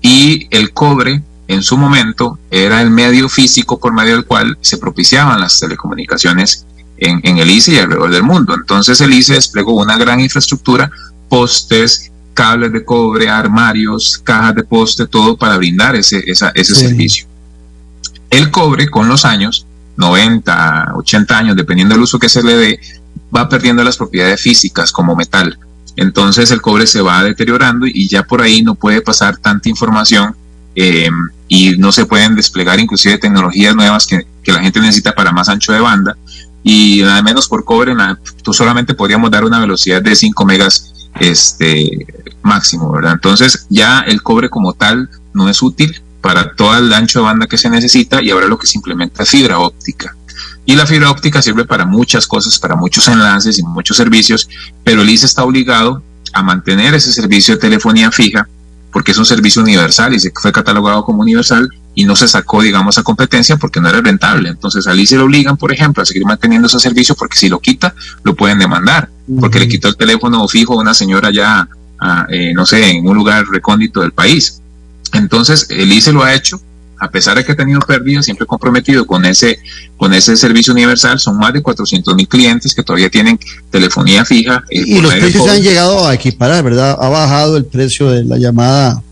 [0.00, 4.78] Y el cobre, en su momento, era el medio físico por medio del cual se
[4.78, 6.66] propiciaban las telecomunicaciones
[6.98, 8.54] en, en el ICE y alrededor del mundo.
[8.54, 10.90] Entonces el ICE desplegó una gran infraestructura,
[11.28, 16.80] postes, cables de cobre, armarios, cajas de poste, todo para brindar ese, esa, ese sí.
[16.80, 17.26] servicio.
[18.30, 22.80] El cobre con los años, 90, 80 años, dependiendo del uso que se le dé,
[23.34, 25.58] va perdiendo las propiedades físicas como metal.
[25.96, 30.34] Entonces el cobre se va deteriorando y ya por ahí no puede pasar tanta información
[30.74, 31.10] eh,
[31.48, 35.72] y no se pueden desplegar inclusive tecnologías nuevas que, la gente necesita para más ancho
[35.72, 36.16] de banda
[36.64, 37.94] y nada menos por cobre,
[38.42, 42.06] tú solamente podríamos dar una velocidad de 5 megas este
[42.42, 43.12] máximo, ¿verdad?
[43.12, 47.46] Entonces ya el cobre como tal no es útil para todo el ancho de banda
[47.46, 50.16] que se necesita y ahora lo que se implementa es fibra óptica.
[50.64, 54.48] Y la fibra óptica sirve para muchas cosas, para muchos enlaces y muchos servicios,
[54.84, 56.02] pero el ICE está obligado
[56.32, 58.48] a mantener ese servicio de telefonía fija
[58.92, 62.62] porque es un servicio universal y se fue catalogado como universal y no se sacó,
[62.62, 64.50] digamos, a competencia porque no era rentable.
[64.50, 67.58] Entonces al ICE le obligan, por ejemplo, a seguir manteniendo ese servicio porque si lo
[67.58, 69.08] quita, lo pueden demandar,
[69.40, 71.66] porque le quitó el teléfono fijo a una señora ya,
[71.98, 74.61] a, eh, no sé, en un lugar recóndito del país.
[75.12, 76.60] Entonces, el ICE lo ha hecho,
[77.02, 79.58] a pesar de que ha tenido pérdidas, siempre comprometido con ese,
[79.96, 81.18] con ese servicio universal.
[81.18, 83.38] Son más de 400 mil clientes que todavía tienen
[83.70, 84.62] telefonía fija.
[84.70, 86.96] Eh, y los precios han llegado a equiparar, ¿verdad?
[87.00, 89.02] Ha bajado el precio de la llamada.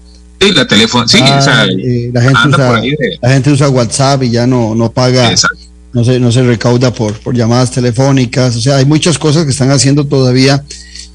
[0.40, 2.92] Sí, la teléfono, sí, ah, o sea, eh, la, gente usa, de...
[3.20, 5.30] la gente usa WhatsApp y ya no, no paga.
[5.30, 5.58] Exacto.
[5.92, 9.50] No se, no se recauda por, por llamadas telefónicas, o sea, hay muchas cosas que
[9.50, 10.64] están haciendo todavía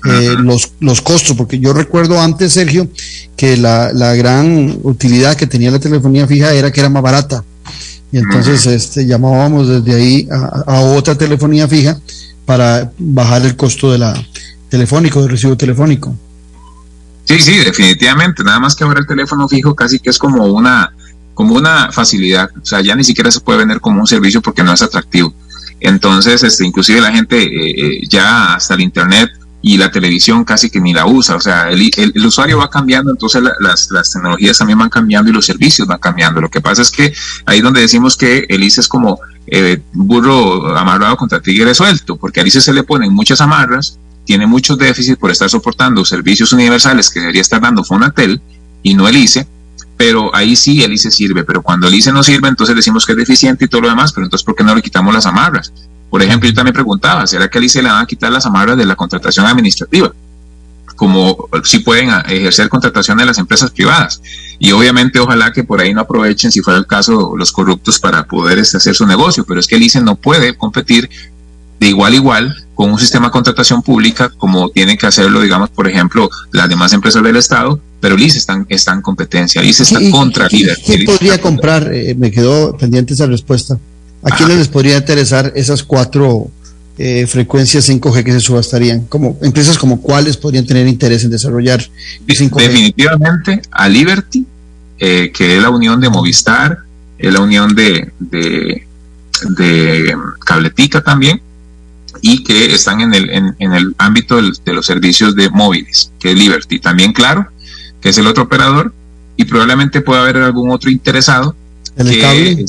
[0.05, 2.87] eh, los, los costos, porque yo recuerdo antes, Sergio,
[3.35, 7.43] que la, la, gran utilidad que tenía la telefonía fija era que era más barata.
[8.11, 11.99] Y entonces este, llamábamos desde ahí a, a, otra telefonía fija
[12.45, 14.13] para bajar el costo de la
[14.69, 16.15] telefónico, del recibo telefónico.
[17.25, 18.43] Sí, sí, definitivamente.
[18.43, 20.93] Nada más que ahora el teléfono fijo casi que es como una,
[21.33, 22.49] como una facilidad.
[22.61, 25.33] O sea, ya ni siquiera se puede vender como un servicio porque no es atractivo.
[25.79, 29.31] Entonces, este, inclusive la gente eh, ya hasta el internet
[29.67, 31.35] y la televisión casi que ni la usa.
[31.35, 34.89] O sea, el, el, el usuario va cambiando, entonces la, las, las, tecnologías también van
[34.89, 36.39] cambiando y los servicios van cambiando.
[36.39, 37.11] Lo que pasa es que
[37.47, 42.41] ahí donde decimos que el ICE es como eh, burro amarrado contra tigre suelto, porque
[42.41, 47.09] al ICE se le ponen muchas amarras, tiene muchos déficits por estar soportando servicios universales
[47.09, 48.39] que debería estar dando Fonatel
[48.83, 49.47] y no el ICE.
[49.97, 53.13] Pero ahí sí el ICE sirve, pero cuando el ICE no sirve, entonces decimos que
[53.13, 55.73] es deficiente y todo lo demás, pero entonces ¿por qué no le quitamos las amarras?
[56.15, 58.77] Por ejemplo, yo también preguntaba, ¿será que al ICE le van a quitar las amarras
[58.77, 60.13] de la contratación administrativa?
[60.95, 64.21] Como si pueden ejercer contratación de las empresas privadas.
[64.57, 68.25] Y obviamente, ojalá que por ahí no aprovechen, si fuera el caso, los corruptos para
[68.25, 69.43] poder hacer su negocio.
[69.45, 71.09] Pero es que el ICE no puede competir
[71.81, 75.69] de igual a igual con un sistema de contratación pública como tienen que hacerlo, digamos,
[75.69, 79.67] por ejemplo, las demás empresas del Estado, pero el ICE está, está en competencia, el
[79.67, 80.77] ICE está ¿Y, contra ¿qué, líder.
[80.81, 81.93] ¿Qué podría comprar?
[81.93, 83.77] Eh, me quedó pendiente esa respuesta.
[84.25, 86.49] ¿A quiénes les podría interesar esas cuatro
[86.97, 89.05] eh, frecuencias 5G que se subastarían?
[89.05, 91.87] Como, empresas como cuáles podrían tener interés en desarrollar
[92.25, 92.55] 5G?
[92.55, 94.43] Definitivamente a Liberty,
[94.97, 96.79] eh, que es la unión de Movistar,
[97.19, 98.87] es la unión de, de,
[99.57, 101.39] de Cabletica también,
[102.21, 106.11] y que están en el, en, en el ámbito del, de los servicios de móviles,
[106.19, 106.79] que es Liberty.
[106.79, 107.47] También, claro,
[108.01, 108.91] que es el otro operador,
[109.37, 111.55] y probablemente pueda haber algún otro interesado.
[111.95, 112.65] ¿En el cable?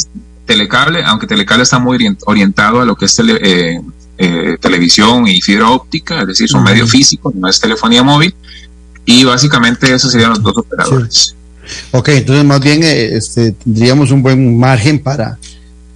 [0.46, 3.80] Telecable, aunque Telecable está muy orientado a lo que es tele, eh,
[4.16, 6.70] eh, televisión y fibra óptica, es decir, son uh -huh.
[6.70, 8.34] medios físicos, no es telefonía móvil,
[9.04, 11.14] y básicamente esos serían los dos operadores.
[11.14, 11.32] Sí.
[11.90, 15.38] Ok, entonces más bien eh, este, tendríamos un buen margen para,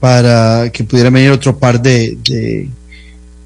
[0.00, 2.68] para que pudiera venir otro par de, de,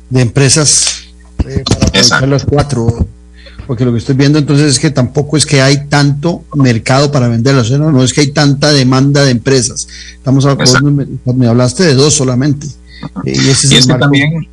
[0.09, 1.05] de empresas
[1.37, 3.07] para aprovechar los cuatro
[3.67, 7.29] porque lo que estoy viendo entonces es que tampoco es que hay tanto mercado para
[7.29, 7.91] venderlas, ¿no?
[7.91, 9.89] no es que hay tanta demanda de empresas.
[10.15, 12.67] Estamos hablando, me, me, hablaste de dos solamente.
[13.25, 14.49] Y, ese es, y es que también,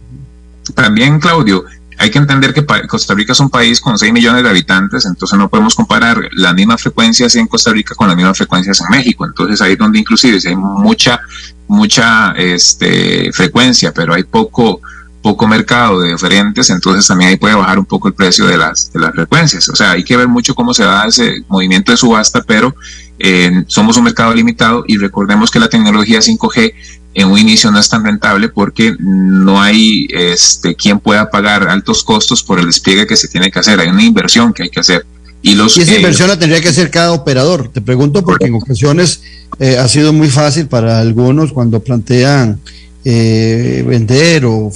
[0.76, 1.66] también, Claudio,
[2.02, 5.38] hay que entender que Costa Rica es un país con 6 millones de habitantes, entonces
[5.38, 9.24] no podemos comparar las mismas frecuencias en Costa Rica con las mismas frecuencias en México.
[9.24, 11.20] Entonces ahí es donde inclusive si hay mucha,
[11.68, 14.82] mucha este, frecuencia, pero hay poco
[15.22, 18.92] poco mercado de oferentes, entonces también ahí puede bajar un poco el precio de las,
[18.92, 19.70] de las frecuencias.
[19.70, 22.76] O sea, hay que ver mucho cómo se da ese movimiento de subasta, pero
[23.20, 26.74] eh, somos un mercado limitado y recordemos que la tecnología 5G
[27.14, 32.04] en un inicio no es tan rentable porque no hay este, quien pueda pagar altos
[32.04, 33.80] costos por el despliegue que se tiene que hacer.
[33.80, 35.06] Hay una inversión que hay que hacer.
[35.44, 37.70] Y, los, esa inversión la tendría que hacer cada operador.
[37.70, 39.24] Te pregunto porque en ocasiones
[39.60, 42.60] eh, ha sido muy fácil para algunos cuando plantean
[43.04, 44.72] eh, vender o,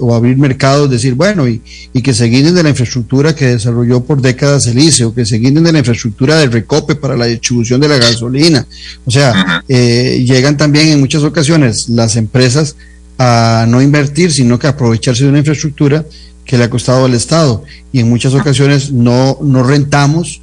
[0.00, 1.62] o abrir mercados, decir, bueno, y,
[1.92, 5.24] y, que se guíen de la infraestructura que desarrolló por décadas el ICE, o que
[5.24, 8.66] se guíen de la infraestructura del recope para la distribución de la gasolina.
[9.06, 12.76] O sea, eh, llegan también en muchas ocasiones las empresas
[13.18, 16.04] a no invertir, sino que aprovecharse de una infraestructura
[16.44, 17.64] que le ha costado al Estado.
[17.92, 20.42] Y en muchas ocasiones no, no rentamos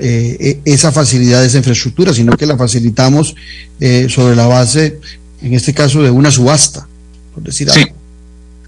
[0.00, 3.34] eh, e, esa facilidad de esa infraestructura, sino que la facilitamos
[3.78, 4.98] eh, sobre la base
[5.42, 6.86] en este caso de una subasta,
[7.34, 7.86] por decir sí.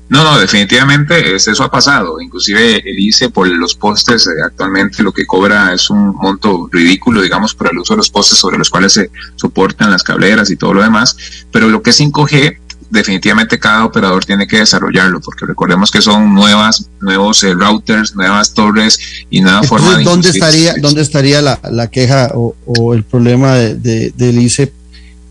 [0.09, 2.21] No, no, definitivamente eso ha pasado.
[2.21, 7.21] Inclusive el ICE por los postes eh, actualmente lo que cobra es un monto ridículo,
[7.21, 10.57] digamos, por el uso de los postes sobre los cuales se soportan las cableras y
[10.57, 11.15] todo lo demás.
[11.53, 12.57] Pero lo que es 5G,
[12.89, 18.55] definitivamente cada operador tiene que desarrollarlo, porque recordemos que son nuevas, nuevos eh, routers, nuevas
[18.55, 18.99] torres
[19.29, 20.05] y nueva forma de...
[20.05, 24.73] ¿Dónde estaría, ¿Dónde estaría la, la queja o, o, el problema de, de, del ICE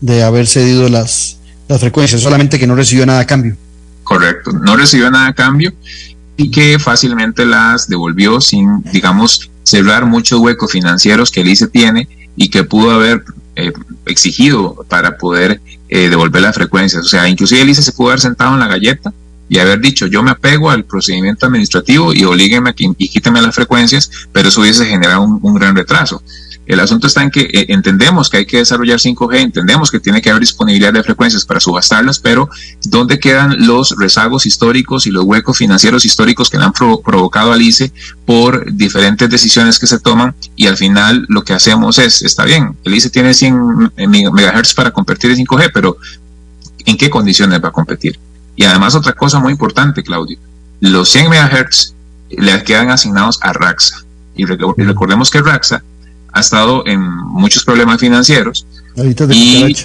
[0.00, 1.38] de haber cedido las,
[1.68, 3.56] las frecuencias, solamente que no recibió nada a cambio.
[4.04, 5.72] Correcto, no recibió nada a cambio
[6.36, 12.08] y que fácilmente las devolvió sin, digamos, cerrar muchos huecos financieros que el ICE tiene
[12.36, 13.24] y que pudo haber
[13.56, 13.72] eh,
[14.06, 17.04] exigido para poder eh, devolver las frecuencias.
[17.04, 19.12] O sea, inclusive el ICE se pudo haber sentado en la galleta
[19.48, 24.10] y haber dicho yo me apego al procedimiento administrativo y oblígueme y quíteme las frecuencias,
[24.32, 26.22] pero eso hubiese generado un, un gran retraso.
[26.68, 30.20] El asunto está en que eh, entendemos que hay que desarrollar 5G, entendemos que tiene
[30.20, 32.50] que haber disponibilidad de frecuencias para subastarlas, pero
[32.84, 37.52] ¿dónde quedan los rezagos históricos y los huecos financieros históricos que le han pro provocado
[37.52, 37.90] al ICE
[38.26, 40.34] por diferentes decisiones que se toman?
[40.56, 43.54] Y al final lo que hacemos es, está bien, el ICE tiene 100
[43.96, 45.96] MHz para competir en 5G, pero
[46.84, 48.18] ¿en qué condiciones va a competir?
[48.56, 50.38] Y además otra cosa muy importante, Claudio,
[50.80, 51.94] los 100 MHz
[52.28, 54.04] le quedan asignados a Raxa.
[54.36, 55.82] Y recordemos que Raxa
[56.32, 58.66] ha estado en muchos problemas financieros.
[59.30, 59.76] y,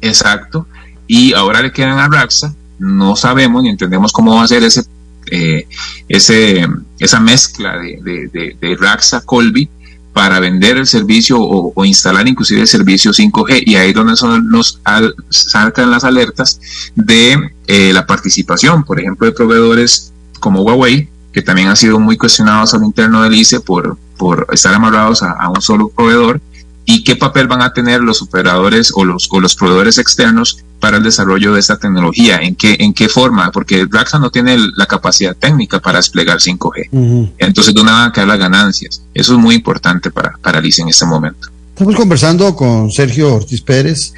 [0.00, 0.66] exacto.
[1.06, 2.54] Y ahora le quedan a Raxa.
[2.78, 4.84] No sabemos ni entendemos cómo va a ser ese,
[5.30, 5.66] eh,
[6.08, 6.66] ese,
[6.98, 9.68] esa mezcla de, de, de, Raxa Colby
[10.12, 13.62] para vender el servicio o, instalar inclusive el servicio 5G.
[13.66, 16.60] Y ahí es donde son, nos al, saltan las alertas
[16.94, 22.16] de eh, la participación, por ejemplo, de proveedores como Huawei, que también han sido muy
[22.16, 26.40] cuestionados al interno del ICE por, por estar amarrados a, a, un solo proveedor
[26.86, 30.98] y qué papel van a tener los operadores o los, o los proveedores externos para
[30.98, 34.86] el desarrollo de esta tecnología, en qué, en qué forma, porque Raxa no tiene la
[34.86, 36.88] capacidad técnica para desplegar 5G.
[36.92, 37.32] Uh -huh.
[37.38, 39.02] Entonces, ¿dónde van a caer las ganancias?
[39.12, 41.48] Eso es muy importante para, para el ICE en este momento.
[41.70, 44.12] Estamos conversando con Sergio Ortiz Pérez,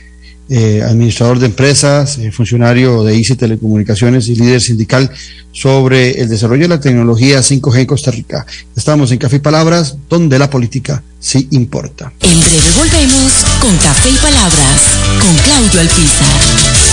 [0.48, 5.10] eh, administrador de empresas, eh, funcionario de ICE Telecomunicaciones y líder sindical
[5.52, 8.46] sobre el desarrollo de la tecnología 5G en Costa Rica.
[8.76, 12.12] Estamos en Café y Palabras, donde la política sí importa.
[12.20, 14.82] En breve volvemos con Café y Palabras,
[15.20, 16.86] con Claudio Alpizar.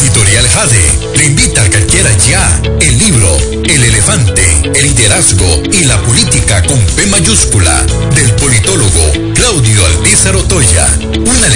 [0.00, 4.42] Editorial Jade le invita a que adquiera ya el libro El elefante,
[4.76, 7.84] el liderazgo y la política con P mayúscula
[8.14, 10.86] del politólogo Claudio Alpizar Otoya.
[11.18, 11.46] Una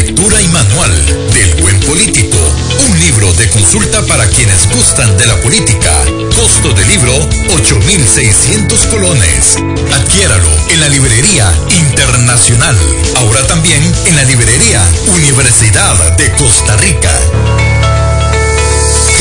[4.74, 5.90] gustan de la política.
[6.36, 7.12] Costo del libro
[7.48, 9.56] 8.600 colones.
[9.92, 12.76] Adquiéralo en la librería internacional.
[13.16, 17.71] Ahora también en la librería Universidad de Costa Rica.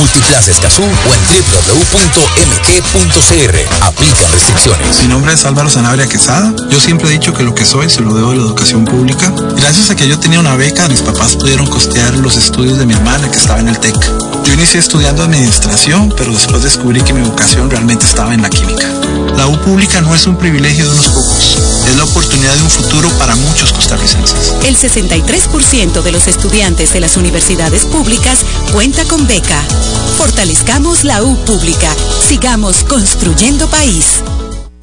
[0.00, 1.20] Multiplaza Escazú o en
[1.68, 2.64] www.mg.cr.
[3.82, 5.02] Aplican restricciones.
[5.02, 6.54] Mi nombre es Álvaro Sanabria Quesada.
[6.70, 9.30] Yo siempre he dicho que lo que soy se lo debo a la educación pública.
[9.56, 12.94] Gracias a que yo tenía una beca, mis papás pudieron costear los estudios de mi
[12.94, 13.94] hermana que estaba en el TEC.
[14.44, 18.88] Yo inicié estudiando administración, pero después descubrí que mi vocación realmente estaba en la química.
[19.36, 21.56] La U pública no es un privilegio de unos pocos,
[21.88, 24.54] es la oportunidad de un futuro para muchos costarricenses.
[24.64, 29.62] El 63% de los estudiantes de las universidades públicas cuenta con beca.
[30.18, 31.94] Fortalezcamos la U pública.
[32.26, 34.22] Sigamos construyendo país.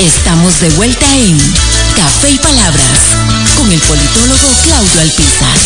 [0.00, 1.38] Estamos de vuelta en
[1.96, 3.00] Café y Palabras
[3.56, 5.56] con el politólogo Claudio Alpizar.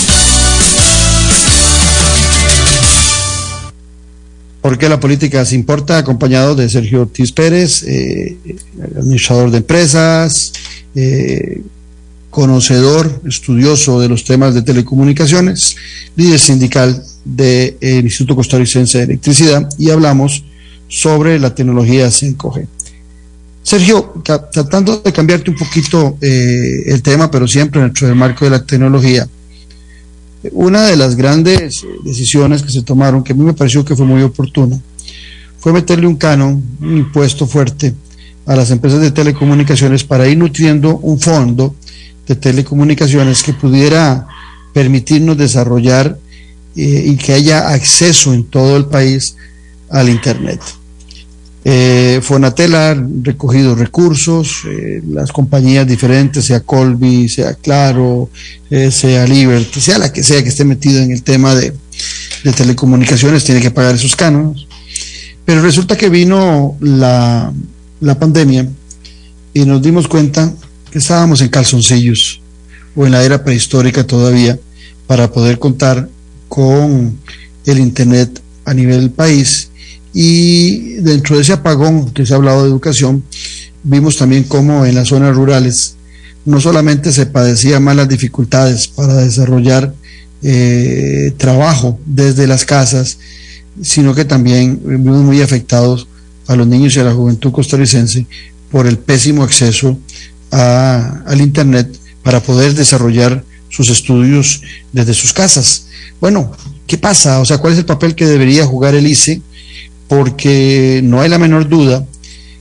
[4.60, 5.98] ¿Por qué la política se importa?
[5.98, 8.36] Acompañado de Sergio Ortiz Pérez, eh,
[8.96, 10.52] administrador de empresas,
[10.94, 11.62] eh,
[12.30, 15.76] conocedor, estudioso de los temas de telecomunicaciones,
[16.16, 20.44] líder sindical del Instituto Costarricense de Electricidad y hablamos
[20.88, 22.66] sobre la tecnología 5G.
[23.66, 28.52] Sergio, tratando de cambiarte un poquito eh, el tema, pero siempre dentro del marco de
[28.52, 29.26] la tecnología,
[30.52, 34.06] una de las grandes decisiones que se tomaron, que a mí me pareció que fue
[34.06, 34.80] muy oportuna,
[35.58, 37.92] fue meterle un canon, un impuesto fuerte
[38.46, 41.74] a las empresas de telecomunicaciones para ir nutriendo un fondo
[42.24, 44.28] de telecomunicaciones que pudiera
[44.72, 46.16] permitirnos desarrollar
[46.76, 49.34] eh, y que haya acceso en todo el país
[49.90, 50.60] al Internet.
[51.68, 58.30] Eh, Fonatel recogido recursos, eh, las compañías diferentes, sea Colby, sea Claro,
[58.70, 61.72] eh, sea Liberty, sea la que sea que esté metida en el tema de,
[62.56, 64.64] telecomunicaciones, tiene que pagar esos cánones.
[65.44, 67.52] Pero resulta que vino la,
[68.16, 68.68] pandemia
[69.52, 70.54] y nos dimos cuenta
[70.92, 72.42] que estábamos en calzoncillos
[72.94, 74.56] o en la era prehistórica todavía
[75.08, 76.08] para poder contar
[76.46, 77.18] con
[77.64, 79.70] el Internet a nivel país
[80.18, 83.22] y dentro de ese apagón que se ha hablado de educación,
[83.82, 85.96] vimos también cómo en las zonas rurales
[86.46, 89.92] no solamente se padecían malas dificultades para desarrollar
[90.42, 93.18] eh, trabajo desde las casas,
[93.82, 96.08] sino que también vimos muy afectados
[96.46, 98.24] a los niños y a la juventud costarricense
[98.70, 99.98] por el pésimo acceso
[100.50, 104.62] al Internet para poder desarrollar sus estudios
[104.94, 105.88] desde sus casas.
[106.22, 106.52] Bueno,
[106.86, 107.38] ¿qué pasa?
[107.40, 109.42] O sea, ¿cuál es el papel que debería jugar el ICE?
[110.08, 112.06] Porque no hay la menor duda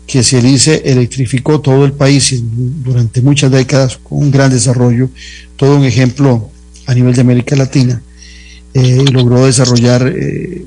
[0.07, 5.09] que si el ICE electrificó todo el país durante muchas décadas con un gran desarrollo,
[5.55, 6.49] todo un ejemplo
[6.85, 8.01] a nivel de América Latina,
[8.73, 10.65] eh, logró desarrollar eh,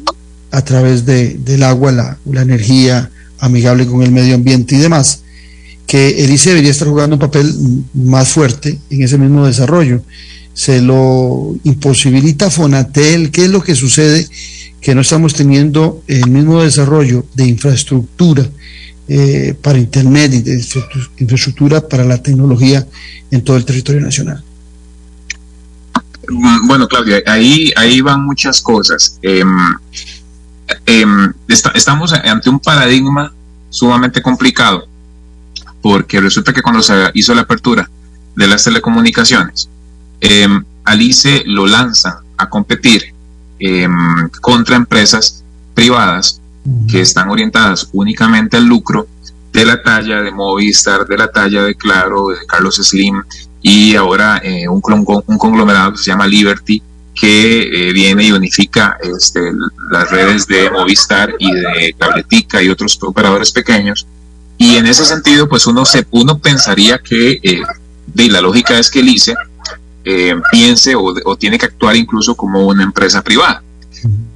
[0.50, 5.22] a través del agua la, la, energía amigable con el medio ambiente y demás,
[5.86, 7.52] que el ICE debería estar jugando un papel
[7.94, 10.02] más fuerte en ese mismo desarrollo.
[10.54, 14.26] Se lo imposibilita Fonatel, ¿qué es lo que sucede?
[14.80, 18.48] Que no estamos teniendo el mismo desarrollo de infraestructura
[19.08, 20.62] eh, para Internet y de
[21.18, 22.86] infraestructura para la tecnología
[23.30, 24.42] en todo el territorio nacional.
[26.28, 29.18] Mm, bueno, Claudia, ahí, ahí van muchas cosas.
[29.22, 29.48] Em,
[30.86, 31.32] em,
[31.74, 33.32] estamos ante un paradigma
[33.70, 34.86] sumamente complicado,
[35.80, 37.88] porque resulta que cuando se hizo la apertura
[38.36, 39.68] de las telecomunicaciones,
[40.20, 43.14] em, Alice lo lanzan a competir
[43.60, 43.92] Em,
[44.40, 45.42] contra empresas
[45.74, 46.40] privadas
[46.88, 49.08] que están orientadas únicamente al lucro
[49.52, 53.20] de la talla de Movistar, de la talla de Claro, de Carlos Slim
[53.60, 56.80] y ahora eh, un, un, conglomerado que se llama Liberty
[57.14, 59.40] que eh, viene y unifica este,
[59.90, 64.06] las redes de Movistar y de Cabletica y otros operadores pequeños.
[64.56, 67.62] Y en ese sentido, pues uno, se, uno pensaría que eh,
[68.06, 69.34] de la lógica es que el ICE
[70.04, 73.62] eh, piense o, tiene que actuar incluso como una empresa privada.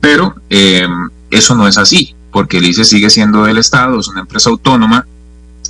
[0.00, 0.86] Pero eh,
[1.30, 5.06] eso no es así, porque el ICE sigue siendo del Estado, es una empresa autónoma,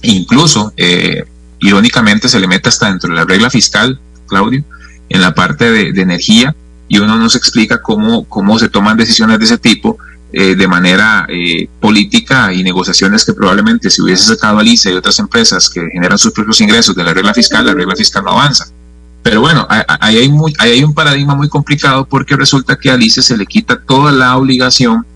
[0.03, 1.25] e incluso, eh,
[1.61, 4.65] irónicamente, se le mete hasta dentro de la regla fiscal, Claudio,
[5.09, 6.55] en la parte de, energía,
[6.89, 9.99] y uno nos explica cómo, cómo se toman decisiones de ese tipo
[10.33, 14.95] eh, de manera eh, política y negociaciones que probablemente si hubiese sacado al ICE y
[14.95, 18.31] otras empresas que generan sus propios ingresos de la regla fiscal, la regla fiscal no
[18.31, 18.67] avanza.
[19.23, 23.23] Pero bueno, ahí hay, muy, hay un paradigma muy complicado porque resulta que al ICE
[23.23, 25.07] se le quita toda la obligación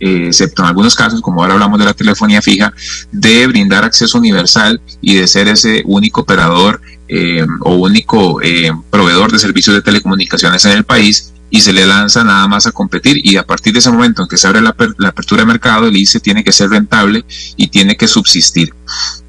[0.00, 2.72] eh, excepto en algunos casos, como ahora hablamos de la telefonía fija,
[3.10, 9.32] de brindar acceso universal y de ser ese único operador eh, o único eh, proveedor
[9.32, 13.16] de servicios de telecomunicaciones en el país y se le lanza nada más a competir
[13.24, 15.86] y a partir de ese momento en que se abre la, la apertura de mercado,
[15.86, 17.24] el ICE tiene que ser rentable
[17.56, 18.74] y tiene que subsistir.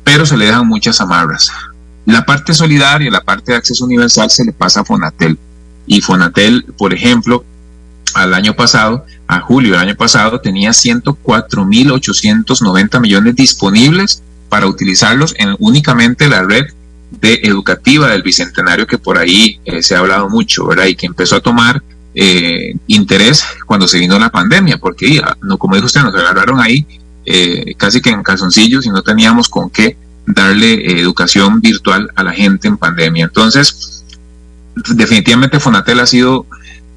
[0.03, 1.49] Pero se le dejan muchas amarras.
[2.09, 5.37] La parte solidaria, la parte de acceso universal se le pasa a Fonatel.
[5.85, 7.45] Y Fonatel, por ejemplo,
[8.15, 15.55] al año pasado, a julio del año pasado, tenía 104.890 millones disponibles para utilizarlos en
[15.59, 16.65] únicamente la red
[17.11, 20.85] de educativa del Bicentenario que por ahí eh, se ha hablado mucho, ¿verdad?
[20.85, 21.83] Y que empezó a tomar
[22.15, 26.87] eh, interés cuando se vino la pandemia, porque no, como dijo usted, nos agarraron ahí
[27.23, 29.95] eh, casi que en calzoncillos y no teníamos con qué
[30.29, 33.25] darle educación virtual a la gente en pandemia.
[33.25, 34.05] Entonces,
[34.93, 36.45] definitivamente Fonatel ha sido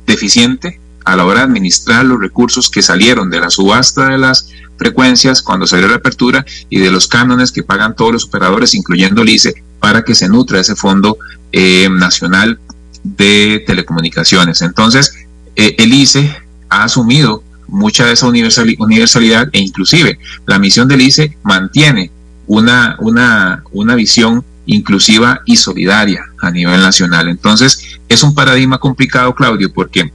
[0.07, 4.51] deficiente a la hora de administrar los recursos que salieron de la subasta de las
[4.77, 9.23] frecuencias cuando salió la apertura y de los cánones que pagan todos los operadores, incluyendo
[9.23, 11.17] el ICE, para que se nutra ese fondo
[11.53, 12.61] eh, nacional
[13.03, 14.61] de telecomunicaciones.
[14.61, 15.15] Entonces,
[15.57, 16.37] eh, el ICE
[16.69, 22.11] ha asumido mucha de esa universalidad e inclusive la misión del ICE mantiene
[22.47, 27.29] una, una, una visión inclusiva y solidaria a nivel nacional.
[27.29, 30.13] Entonces, es un paradigma complicado, Claudio, porque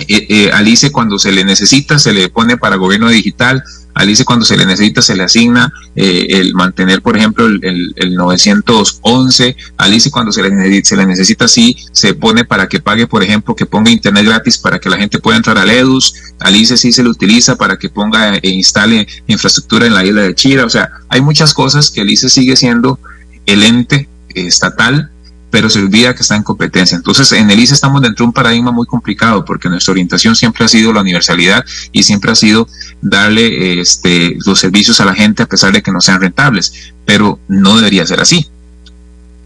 [0.00, 3.62] eh, eh, Alice cuando se le necesita se le pone para gobierno digital,
[3.94, 8.14] Alice cuando se le necesita se le asigna eh, el mantener, por ejemplo, el, el,
[8.14, 13.22] 911, Alice cuando se le, se le necesita sí se pone para que pague, por
[13.22, 16.92] ejemplo, que ponga internet gratis para que la gente pueda entrar al EDUS, Alice sí
[16.92, 20.70] se le utiliza para que ponga e instale infraestructura en la isla de Chira, o
[20.70, 22.98] sea, hay muchas cosas que Alice sigue siendo
[23.46, 25.10] el ente estatal
[25.56, 26.96] pero se olvida que está en competencia.
[26.96, 30.66] Entonces, en el ICE estamos dentro de un paradigma muy complicado porque nuestra orientación siempre
[30.66, 32.68] ha sido la universalidad y siempre ha sido
[33.00, 37.40] darle este, los servicios a la gente a pesar de que no sean rentables, pero
[37.48, 38.46] no debería ser así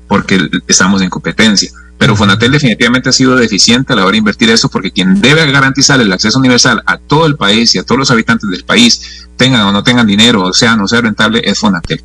[0.08, 1.70] porque estamos en competencia.
[1.96, 5.48] Pero Fonatel definitivamente ha sido deficiente a la hora de invertir eso porque quien debe
[5.52, 9.28] garantizar el acceso universal a todo el país y a todos los habitantes del país,
[9.36, 12.02] tengan o no tengan dinero, o sea, no sea rentable, es Fonatel.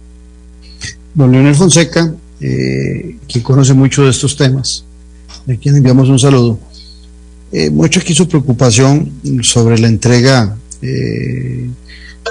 [1.16, 4.86] Don Leonel Fonseca, eh, que conoce mucho de estos temas,
[5.46, 6.60] de quien enviamos un saludo.
[7.52, 9.12] Eh, mucho aquí su preocupación
[9.42, 11.70] sobre la entrega eh,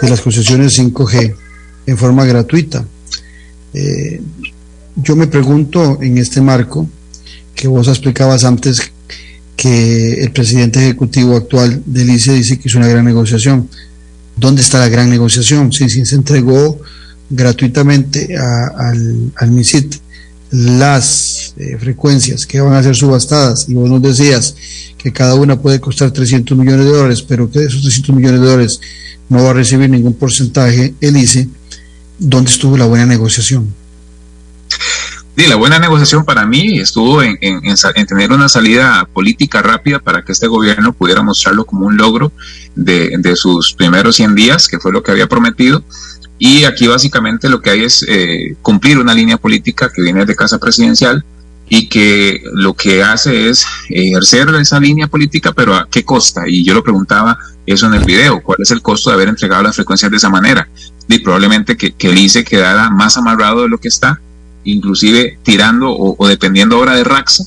[0.02, 1.34] de las concesiones 5G
[1.86, 2.84] en forma gratuita.
[3.72, 4.20] Eh,
[4.96, 6.88] yo me pregunto en este marco,
[7.54, 8.92] que vos explicabas antes
[9.56, 13.68] que el presidente ejecutivo actual del ICE dice que es una gran negociación.
[14.36, 15.72] ¿Dónde está la gran negociación?
[15.72, 16.80] Si, si se entregó
[17.34, 19.96] gratuitamente al, al MISIT
[20.54, 23.68] las eh, frecuencias que van a ser subastadas.
[23.68, 24.54] Y vos nos decías
[24.96, 28.40] que cada una puede costar 300 millones de dólares, pero que de esos 300 millones
[28.40, 28.80] de dólares
[29.28, 31.48] no va a recibir ningún porcentaje el ICE,
[32.18, 33.74] ¿dónde estuvo la buena negociación?
[35.36, 40.24] Sí, la buena negociación para mí estuvo en, en, tener una salida política rápida para
[40.24, 42.30] que este gobierno pudiera mostrarlo como un logro
[42.76, 45.82] de, de sus primeros 100 días, que fue lo que había prometido,
[46.38, 50.34] y aquí básicamente lo que hay es eh, cumplir una línea política que viene de
[50.34, 51.24] casa presidencial
[51.68, 56.42] y que lo que hace es ejercer esa línea política, pero ¿a qué costa?
[56.46, 59.62] Y yo lo preguntaba eso en el video, ¿cuál es el costo de haber entregado
[59.62, 60.68] las frecuencias de esa manera?
[61.08, 64.20] Y probablemente que, que el ICE quedara más amarrado de lo que está,
[64.64, 67.44] inclusive tirando o, dependiendo ahora de Raxa,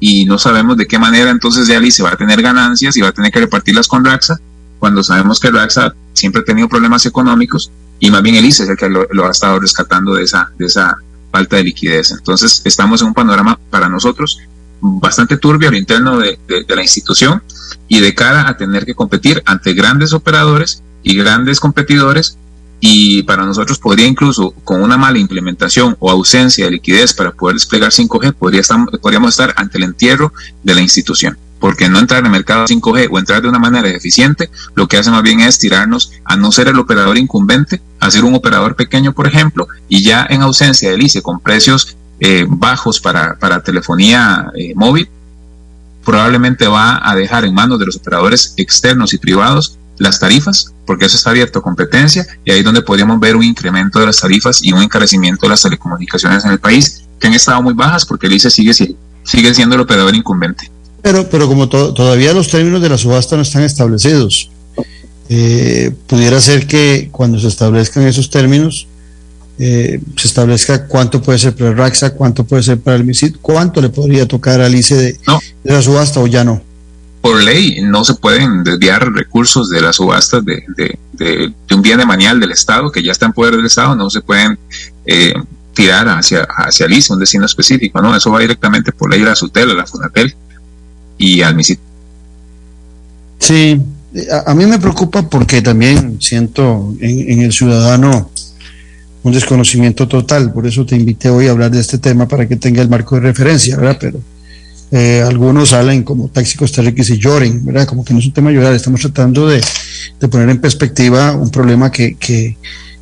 [0.00, 3.00] y no sabemos de qué manera entonces ya el ICE va a tener ganancias y
[3.00, 4.40] va a tener que repartirlas con Raxa,
[4.80, 7.70] cuando sabemos que Raxa siempre ha tenido problemas económicos
[8.02, 10.66] y más bien el ICE es el que lo, ha estado rescatando de esa, de
[10.66, 10.96] esa
[11.30, 12.10] falta de liquidez.
[12.10, 14.40] Entonces estamos en un panorama para nosotros
[14.80, 16.36] bastante turbio al interno de,
[16.68, 17.44] la institución
[17.86, 22.36] y de cara a tener que competir ante grandes operadores y grandes competidores
[22.80, 27.54] y para nosotros podría incluso con una mala implementación o ausencia de liquidez para poder
[27.54, 28.62] desplegar 5G, podría
[29.00, 30.32] podríamos estar ante el entierro
[30.64, 33.88] de la institución porque no entrar en el mercado 5G o entrar de una manera
[33.88, 38.10] eficiente, lo que hace más bien es tirarnos a no ser el operador incumbente, a
[38.10, 42.46] ser un operador pequeño, por ejemplo, y ya en ausencia del ICE con precios eh,
[42.48, 45.08] bajos para, para telefonía eh, móvil,
[46.04, 51.06] probablemente va a dejar en manos de los operadores externos y privados las tarifas, porque
[51.06, 54.16] eso está abierto a competencia y ahí es donde podríamos ver un incremento de las
[54.16, 58.04] tarifas y un encarecimiento de las telecomunicaciones en el país, que han estado muy bajas
[58.04, 58.74] porque el ICE sigue,
[59.22, 60.71] sigue siendo el operador incumbente.
[61.02, 64.50] Pero, pero como todavía los términos de la subasta no están establecidos,
[65.28, 68.86] eh, pudiera ser que cuando se establezcan esos términos,
[69.58, 73.36] eh, se establezca cuánto puede ser para el RAXA, cuánto puede ser para el MISID,
[73.40, 75.12] cuánto le podría tocar al ICE de,
[75.64, 76.62] de la subasta o ya no.
[77.20, 80.64] Por ley no se pueden desviar recursos de las subastas de,
[81.12, 84.10] de, un bien de manial del Estado que ya está en poder del Estado, no
[84.10, 84.58] se pueden
[85.06, 85.34] eh,
[85.72, 88.14] tirar hacia, hacia el ICE, un destino específico, ¿no?
[88.16, 90.34] Eso va directamente por ley a la SUTEL, a la FUNATEL
[91.22, 91.78] y al MISIT.
[93.38, 93.80] Sí,
[94.30, 98.30] a, a, mí me preocupa porque también siento en, en el ciudadano
[99.22, 102.56] un desconocimiento total, por eso te invité hoy a hablar de este tema para que
[102.56, 103.96] tenga el marco de referencia, ¿verdad?
[104.00, 104.20] Pero
[104.90, 107.86] eh, algunos salen como taxi costarricenses y lloren, ¿verdad?
[107.86, 109.60] Como que no es un tema llorar, estamos tratando de,
[110.28, 112.56] poner en perspectiva un problema que, que,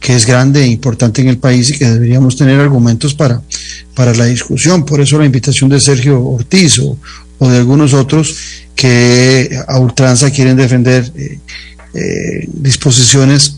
[0.08, 3.40] es grande e importante en el país y que deberíamos tener argumentos para,
[3.94, 4.84] para la discusión.
[4.84, 6.96] Por eso la invitación de Sergio Ortiz o,
[7.49, 8.36] de algunos otros
[8.74, 11.38] que a ultranza quieren defender eh,
[11.95, 13.57] eh, disposiciones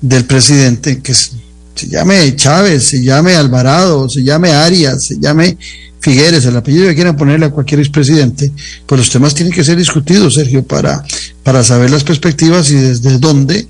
[0.00, 5.56] del presidente que se llame Chávez, se llame Alvarado, se llame Arias, se llame
[6.00, 8.52] Figueres, el apellido que quieran ponerle a cualquier expresidente,
[8.86, 11.02] pues los temas tienen que ser discutidos, Sergio, para,
[11.42, 13.66] para saber las perspectivas y desde dónde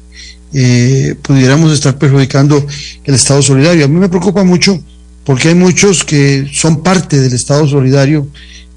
[0.53, 2.67] eh, pudiéramos estar perjudicando
[3.05, 3.85] el Estado solidario.
[3.85, 4.83] A mí me preocupa mucho
[5.25, 8.29] porque hay muchos que son parte del Estado solidario,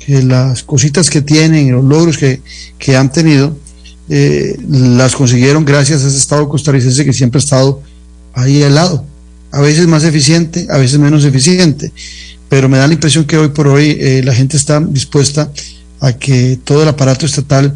[0.08, 2.42] las cositas que tienen, los logros que,
[2.78, 3.58] que han tenido,
[4.10, 7.82] eh, las consiguieron gracias a ese Estado costarricense que siempre ha estado
[8.34, 9.06] ahí al lado,
[9.52, 11.92] a veces más eficiente, a veces menos eficiente
[12.50, 15.52] pero me da la impresión que hoy por hoy eh, la gente está dispuesta
[16.00, 17.76] a que todo el aparato estatal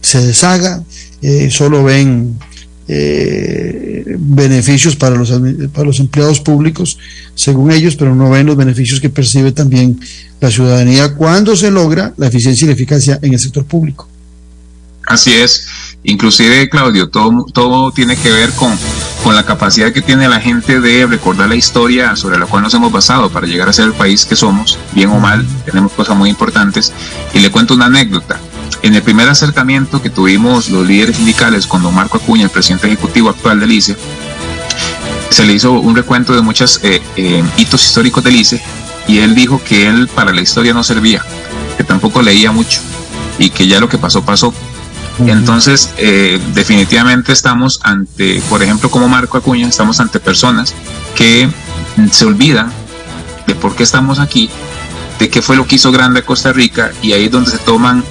[0.00, 0.82] se deshaga,
[1.22, 2.38] eh, solo ven
[2.86, 5.32] eh, beneficios para los,
[5.72, 6.98] para los empleados públicos,
[7.34, 9.98] según ellos, pero no ven los beneficios que percibe también
[10.40, 14.08] la ciudadanía cuando se logra la eficiencia y la eficacia en el sector público.
[15.06, 15.66] Así es.
[16.02, 18.76] Inclusive, Claudio, todo, todo tiene que ver con,
[19.22, 22.74] con la capacidad que tiene la gente de recordar la historia sobre la cual nos
[22.74, 26.16] hemos basado para llegar a ser el país que somos, bien o mal, tenemos cosas
[26.16, 26.92] muy importantes.
[27.32, 28.38] Y le cuento una anécdota.
[28.82, 32.86] En el primer acercamiento que tuvimos los líderes sindicales con don Marco Acuña, el presidente
[32.86, 33.96] ejecutivo actual del ICE,
[35.30, 38.62] se le hizo un recuento de muchos eh, eh, hitos históricos del ICE
[39.08, 41.24] y él dijo que él para la historia no servía,
[41.76, 42.80] que tampoco leía mucho
[43.38, 44.54] y que ya lo que pasó pasó.
[45.18, 50.74] Entonces, eh, definitivamente estamos ante, por ejemplo, como Marco Acuña, estamos ante personas
[51.14, 51.48] que
[52.10, 52.72] se olvidan
[53.46, 54.50] de por qué estamos aquí,
[55.18, 57.58] de qué fue lo que hizo grande a Costa Rica y ahí es donde se
[57.58, 58.04] toman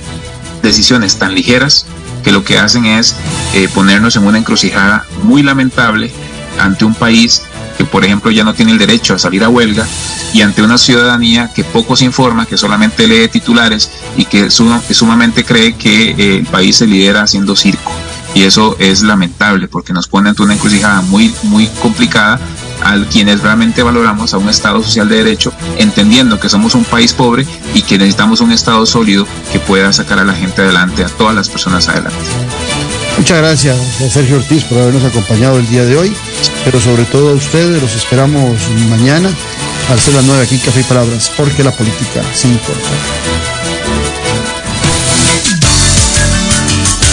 [0.64, 1.86] decisiones tan ligeras
[2.24, 3.16] que lo que hacen es
[3.54, 6.12] eh, ponernos en una encrucijada muy lamentable
[6.60, 7.44] ante un país
[7.78, 9.86] que, por ejemplo, ya no tiene el derecho a salir a huelga
[10.34, 15.44] y ante una ciudadanía que poco se informa, que solamente lee titulares y que, sumamente
[15.44, 17.92] cree que eh, el país se lidera haciendo circo.
[18.36, 22.40] Y eso es lamentable porque nos pone ante una encrucijada muy, muy complicada
[22.84, 27.14] a quienes realmente valoramos a un Estado social de derecho, entendiendo que somos un país
[27.14, 31.08] pobre y que necesitamos un Estado sólido que pueda sacar a la gente adelante, a
[31.08, 32.18] todas las personas adelante.
[33.18, 33.78] Muchas gracias,
[34.12, 36.14] Sergio Ortiz, por habernos acompañado el día de hoy,
[36.66, 38.58] pero sobre todo a ustedes, los esperamos
[38.90, 39.30] mañana
[39.90, 42.90] al ser las nueve aquí Café y Palabras, porque la política sí importa.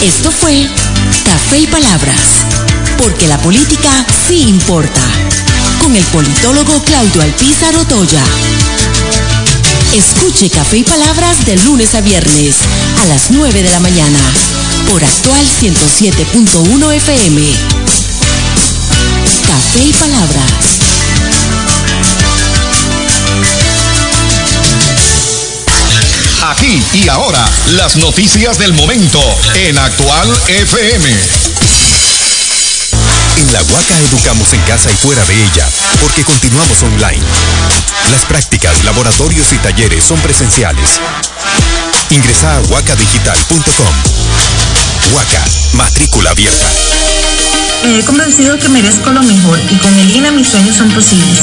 [0.03, 0.67] Esto fue
[1.23, 2.45] Café y Palabras,
[2.97, 5.01] porque la política sí importa,
[5.81, 8.23] con el politólogo Claudio Alpizar Otoya.
[9.93, 12.57] Escuche Café y Palabras de lunes a viernes
[13.01, 14.19] a las 9 de la mañana
[14.89, 17.41] por actual 107.1 FM.
[19.47, 20.79] Café y Palabras.
[26.43, 29.21] Aquí y ahora, las noticias del momento
[29.55, 31.50] en Actual FM.
[33.41, 35.67] En la Huaca educamos en casa y fuera de ella,
[35.99, 37.23] porque continuamos online.
[38.11, 40.99] Las prácticas, laboratorios y talleres son presenciales.
[42.11, 43.95] Ingresa a huacadigital.com.
[45.11, 46.67] Huaca, matrícula abierta.
[47.85, 51.39] he convencido que merezco lo mejor y con el INA mis sueños son posibles.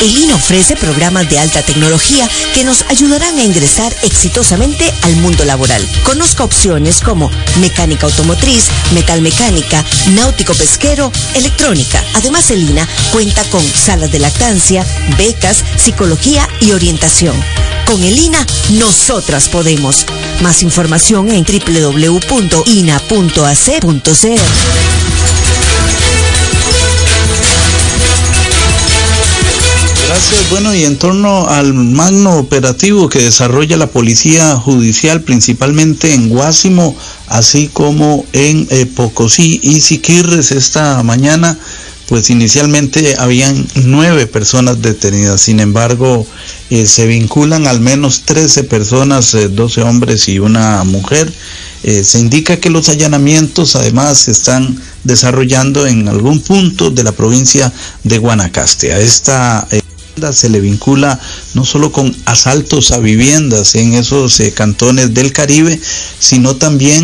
[0.00, 5.44] El INA ofrece programas de alta tecnología que nos ayudarán a ingresar exitosamente al mundo
[5.44, 5.84] laboral.
[6.04, 7.30] Conozca opciones como
[7.60, 12.02] mecánica automotriz, metalmecánica, náutico pesquero, electrónica.
[12.14, 14.86] Además, el INA cuenta con salas de lactancia,
[15.16, 17.34] becas, psicología y orientación.
[17.84, 20.06] Con el INA, nosotras podemos.
[20.42, 22.18] Más información en www.ina.ac.cr.
[30.18, 30.50] Gracias.
[30.50, 36.96] Bueno, y en torno al magno operativo que desarrolla la Policía Judicial, principalmente en Guásimo,
[37.28, 41.56] así como en eh, Pocosí y Siquirres esta mañana,
[42.08, 45.40] pues inicialmente habían nueve personas detenidas.
[45.40, 46.26] Sin embargo,
[46.70, 51.32] eh, se vinculan al menos 13 personas, 12 eh, hombres y una mujer.
[51.84, 57.72] se indica que los allanamientos además se están desarrollando en algún punto de la provincia
[58.02, 58.92] de Guanacaste.
[58.92, 59.68] A esta
[60.32, 61.18] se le vincula
[61.54, 65.80] no solo con asaltos a viviendas en esos eh, cantones del Caribe,
[66.18, 66.96] sino también